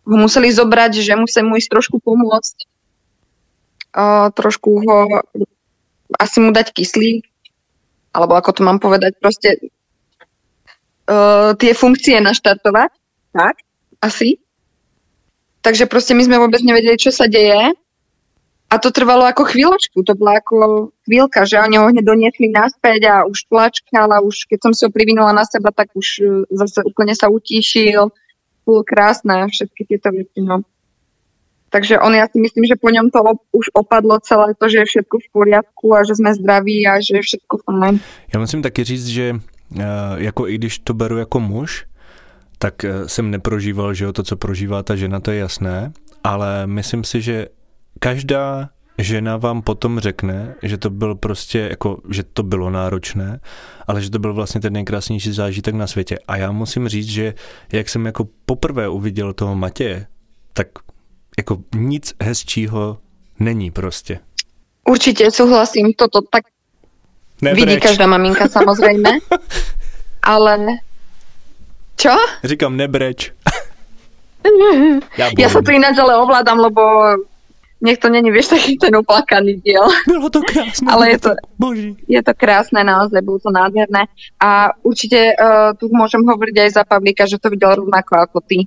ho 0.07 0.15
museli 0.17 0.49
zobrať, 0.49 1.03
že 1.03 1.13
musím 1.19 1.51
mu 1.51 1.59
ísť 1.59 1.69
trošku 1.69 1.99
pomôcť. 1.99 2.57
Uh, 3.91 4.31
trošku 4.31 4.71
ho, 4.87 4.97
asi 6.15 6.39
mu 6.39 6.55
dať 6.55 6.71
kyslík, 6.71 7.27
alebo 8.11 8.33
ako 8.35 8.51
to 8.59 8.61
mám 8.67 8.79
povedať, 8.79 9.15
proste 9.19 9.59
uh, 11.07 11.55
tie 11.55 11.71
funkcie 11.71 12.19
naštartovať, 12.19 12.91
tak, 13.31 13.63
asi. 14.03 14.39
Takže 15.61 15.85
proste 15.87 16.17
my 16.17 16.25
sme 16.25 16.41
vôbec 16.41 16.59
nevedeli, 16.65 16.97
čo 16.97 17.13
sa 17.13 17.29
deje. 17.29 17.71
A 18.71 18.79
to 18.79 18.87
trvalo 18.87 19.27
ako 19.27 19.51
chvíľočku, 19.51 19.99
to 20.07 20.15
bola 20.15 20.39
ako 20.39 20.89
chvíľka, 21.03 21.43
že 21.43 21.59
oni 21.59 21.75
ho 21.75 21.91
hneď 21.91 22.07
doniesli 22.07 22.47
naspäť 22.47 23.03
a 23.03 23.15
už 23.27 23.51
tlačkal 23.51 24.07
a 24.15 24.23
už 24.23 24.47
keď 24.47 24.59
som 24.63 24.71
si 24.71 24.87
ho 24.87 24.91
privinula 24.95 25.35
na 25.35 25.43
seba, 25.43 25.75
tak 25.75 25.91
už 25.91 26.07
e, 26.23 26.47
zase 26.55 26.79
úplne 26.87 27.11
sa 27.11 27.27
utíšil. 27.27 28.07
Bolo 28.63 28.81
krásne 28.87 29.51
všetky 29.51 29.91
tieto 29.91 30.15
veci, 30.15 30.39
no. 30.39 30.63
Takže 31.71 32.03
on, 32.03 32.11
ja 32.11 32.27
si 32.27 32.35
myslím, 32.43 32.67
že 32.67 32.75
po 32.75 32.91
ňom 32.91 33.07
to 33.15 33.23
už 33.55 33.71
opadlo 33.71 34.19
celé 34.19 34.51
to, 34.59 34.67
že 34.67 34.83
je 34.83 34.85
všetko 34.85 35.15
v 35.23 35.27
poriadku 35.31 35.87
a 35.95 36.03
že 36.03 36.19
sme 36.19 36.35
zdraví 36.35 36.83
a 36.83 36.99
že 36.99 37.15
je 37.15 37.23
všetko 37.23 37.57
fajn. 37.63 37.99
Já 38.33 38.39
musím 38.39 38.61
taky 38.61 38.83
říct, 38.83 39.07
že 39.07 39.35
eh, 39.35 39.83
jako 40.15 40.47
i 40.47 40.55
když 40.55 40.79
to 40.79 40.93
beru 40.93 41.17
jako 41.17 41.39
muž, 41.39 41.85
tak 42.57 42.83
eh, 42.85 43.07
jsem 43.07 43.31
neprožíval, 43.31 43.93
že 43.93 44.05
jo, 44.05 44.13
to, 44.13 44.23
co 44.23 44.35
prožívá 44.35 44.83
ta 44.83 44.95
žena, 44.95 45.19
to 45.19 45.31
je 45.31 45.39
jasné, 45.39 45.91
ale 46.23 46.67
myslím 46.67 47.03
si, 47.03 47.21
že 47.21 47.47
každá 47.99 48.69
žena 48.97 49.37
vám 49.37 49.61
potom 49.61 49.99
řekne, 49.99 50.55
že 50.63 50.77
to 50.77 50.89
byl 50.89 51.15
prostě, 51.15 51.59
jako, 51.59 52.01
že 52.09 52.23
to 52.23 52.43
bylo 52.43 52.69
náročné, 52.69 53.39
ale 53.87 54.01
že 54.01 54.11
to 54.11 54.19
byl 54.19 54.33
vlastně 54.33 54.61
ten 54.61 54.73
nejkrásnější 54.73 55.31
zážitek 55.31 55.75
na 55.75 55.87
světě. 55.87 56.19
A 56.27 56.37
já 56.37 56.51
musím 56.51 56.87
říct, 56.87 57.07
že 57.07 57.33
jak 57.71 57.89
jsem 57.89 58.05
jako 58.05 58.27
poprvé 58.45 58.89
uviděl 58.89 59.33
toho 59.33 59.55
Matěje, 59.55 60.05
tak 60.53 60.67
jako 61.41 61.57
nic 61.75 62.13
hezčího 62.21 62.97
není 63.39 63.71
prostě. 63.71 64.19
Určite 64.85 65.31
súhlasím, 65.31 65.93
toto 65.93 66.21
tak 66.21 66.43
vidí 67.41 67.65
Nebreč. 67.65 67.83
každá 67.83 68.07
maminka 68.07 68.47
samozrejme. 68.49 69.09
Ale 70.23 70.57
čo? 71.97 72.13
Říkám 72.43 72.77
nebreč. 72.77 73.31
Já 75.37 75.49
sa 75.49 75.59
budu. 75.61 75.65
tu 75.65 75.71
ináč 75.71 75.97
ale 75.97 76.17
ovládam, 76.17 76.59
lebo 76.59 76.81
nech 77.81 77.97
to 77.97 78.09
není, 78.09 78.31
vieš, 78.31 78.47
taký 78.47 78.77
ten 78.77 78.95
oplakaný 78.95 79.61
diel. 79.61 79.85
Bylo 80.07 80.29
to 80.29 80.41
krásné. 80.41 80.87
Ale 80.89 81.09
je 81.09 81.19
to- 81.19 81.35
Boží. 81.59 81.97
Je 82.07 82.23
to 82.23 82.33
krásne 82.33 82.83
naozaj, 82.83 83.21
bolo 83.21 83.39
to 83.39 83.49
nádherné. 83.53 84.05
A 84.41 84.73
určite 84.81 85.33
uh, 85.33 85.73
tu 85.77 85.89
môžem 85.93 86.21
hovoriť 86.25 86.55
aj 86.57 86.69
za 86.73 86.83
Pavlíka, 86.85 87.25
že 87.29 87.37
to 87.41 87.49
videl 87.49 87.75
rovnako 87.85 88.17
ako 88.17 88.37
ty. 88.45 88.65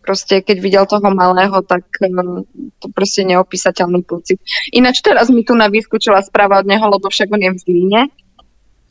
Proste, 0.00 0.40
keď 0.40 0.56
videl 0.60 0.84
toho 0.86 1.08
malého, 1.14 1.62
tak 1.62 1.84
uh, 2.00 2.40
to 2.80 2.88
proste 2.90 3.24
neopísateľný 3.28 4.02
pocit. 4.02 4.40
Ináč 4.72 5.04
teraz 5.04 5.28
mi 5.28 5.44
tu 5.44 5.54
na 5.54 5.68
vyskočila 5.68 6.24
správa 6.24 6.60
od 6.60 6.66
neho, 6.66 6.84
lebo 6.88 7.08
však 7.08 7.28
on 7.28 7.42
je 7.42 7.50
v 7.52 7.58
Zlíne, 7.60 8.00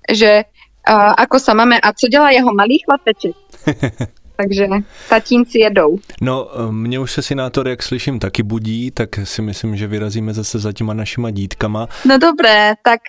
že 0.06 0.46
uh, 0.46 1.14
ako 1.18 1.38
sa 1.42 1.54
máme 1.54 1.82
a 1.82 1.94
co 1.94 2.08
dělá 2.08 2.30
jeho 2.32 2.54
malý 2.54 2.78
chlapeček. 2.86 3.36
Takže 4.40 4.68
tatínci 5.10 5.60
jedou. 5.60 6.00
No, 6.22 6.50
mě 6.72 7.00
už 7.00 7.12
se 7.12 7.22
senátor, 7.22 7.68
jak 7.68 7.84
slyším, 7.84 8.20
taky 8.20 8.44
budí, 8.44 8.92
tak 8.92 9.10
si 9.24 9.42
myslím, 9.42 9.76
že 9.76 9.88
vyrazíme 9.88 10.34
zase 10.34 10.60
za 10.60 10.74
těma 10.74 10.94
našima 10.94 11.32
dítkama. 11.32 11.88
No 12.06 12.18
dobré, 12.18 12.74
tak 12.84 13.00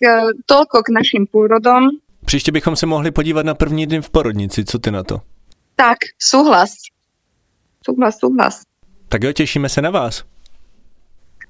toľko 0.47 0.83
k 0.83 0.89
našim 0.91 1.27
pôrodom. 1.31 1.95
Příště 2.25 2.53
bychom 2.53 2.77
se 2.77 2.87
mohli 2.87 3.11
podívat 3.11 3.47
na 3.47 3.55
první 3.55 3.87
den 3.87 4.03
v 4.03 4.11
porodnici, 4.11 4.65
co 4.65 4.79
ty 4.79 4.91
na 4.91 5.03
to? 5.03 5.21
Tak, 5.77 5.99
súhlas. 6.19 6.71
Súhlas, 7.85 8.19
súhlas. 8.19 8.63
Tak 9.09 9.25
jo, 9.25 9.33
těšíme 9.33 9.69
se 9.69 9.83
na 9.83 9.91
vás. 9.91 10.25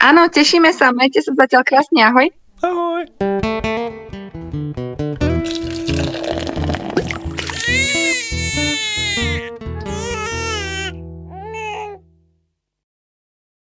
Áno, 0.01 0.33
tešíme 0.33 0.73
sa, 0.73 0.97
majte 0.97 1.21
sa 1.21 1.37
zatiaľ 1.37 1.61
krásne, 1.61 2.01
ahoj. 2.01 2.33
Ahoj. 2.65 3.50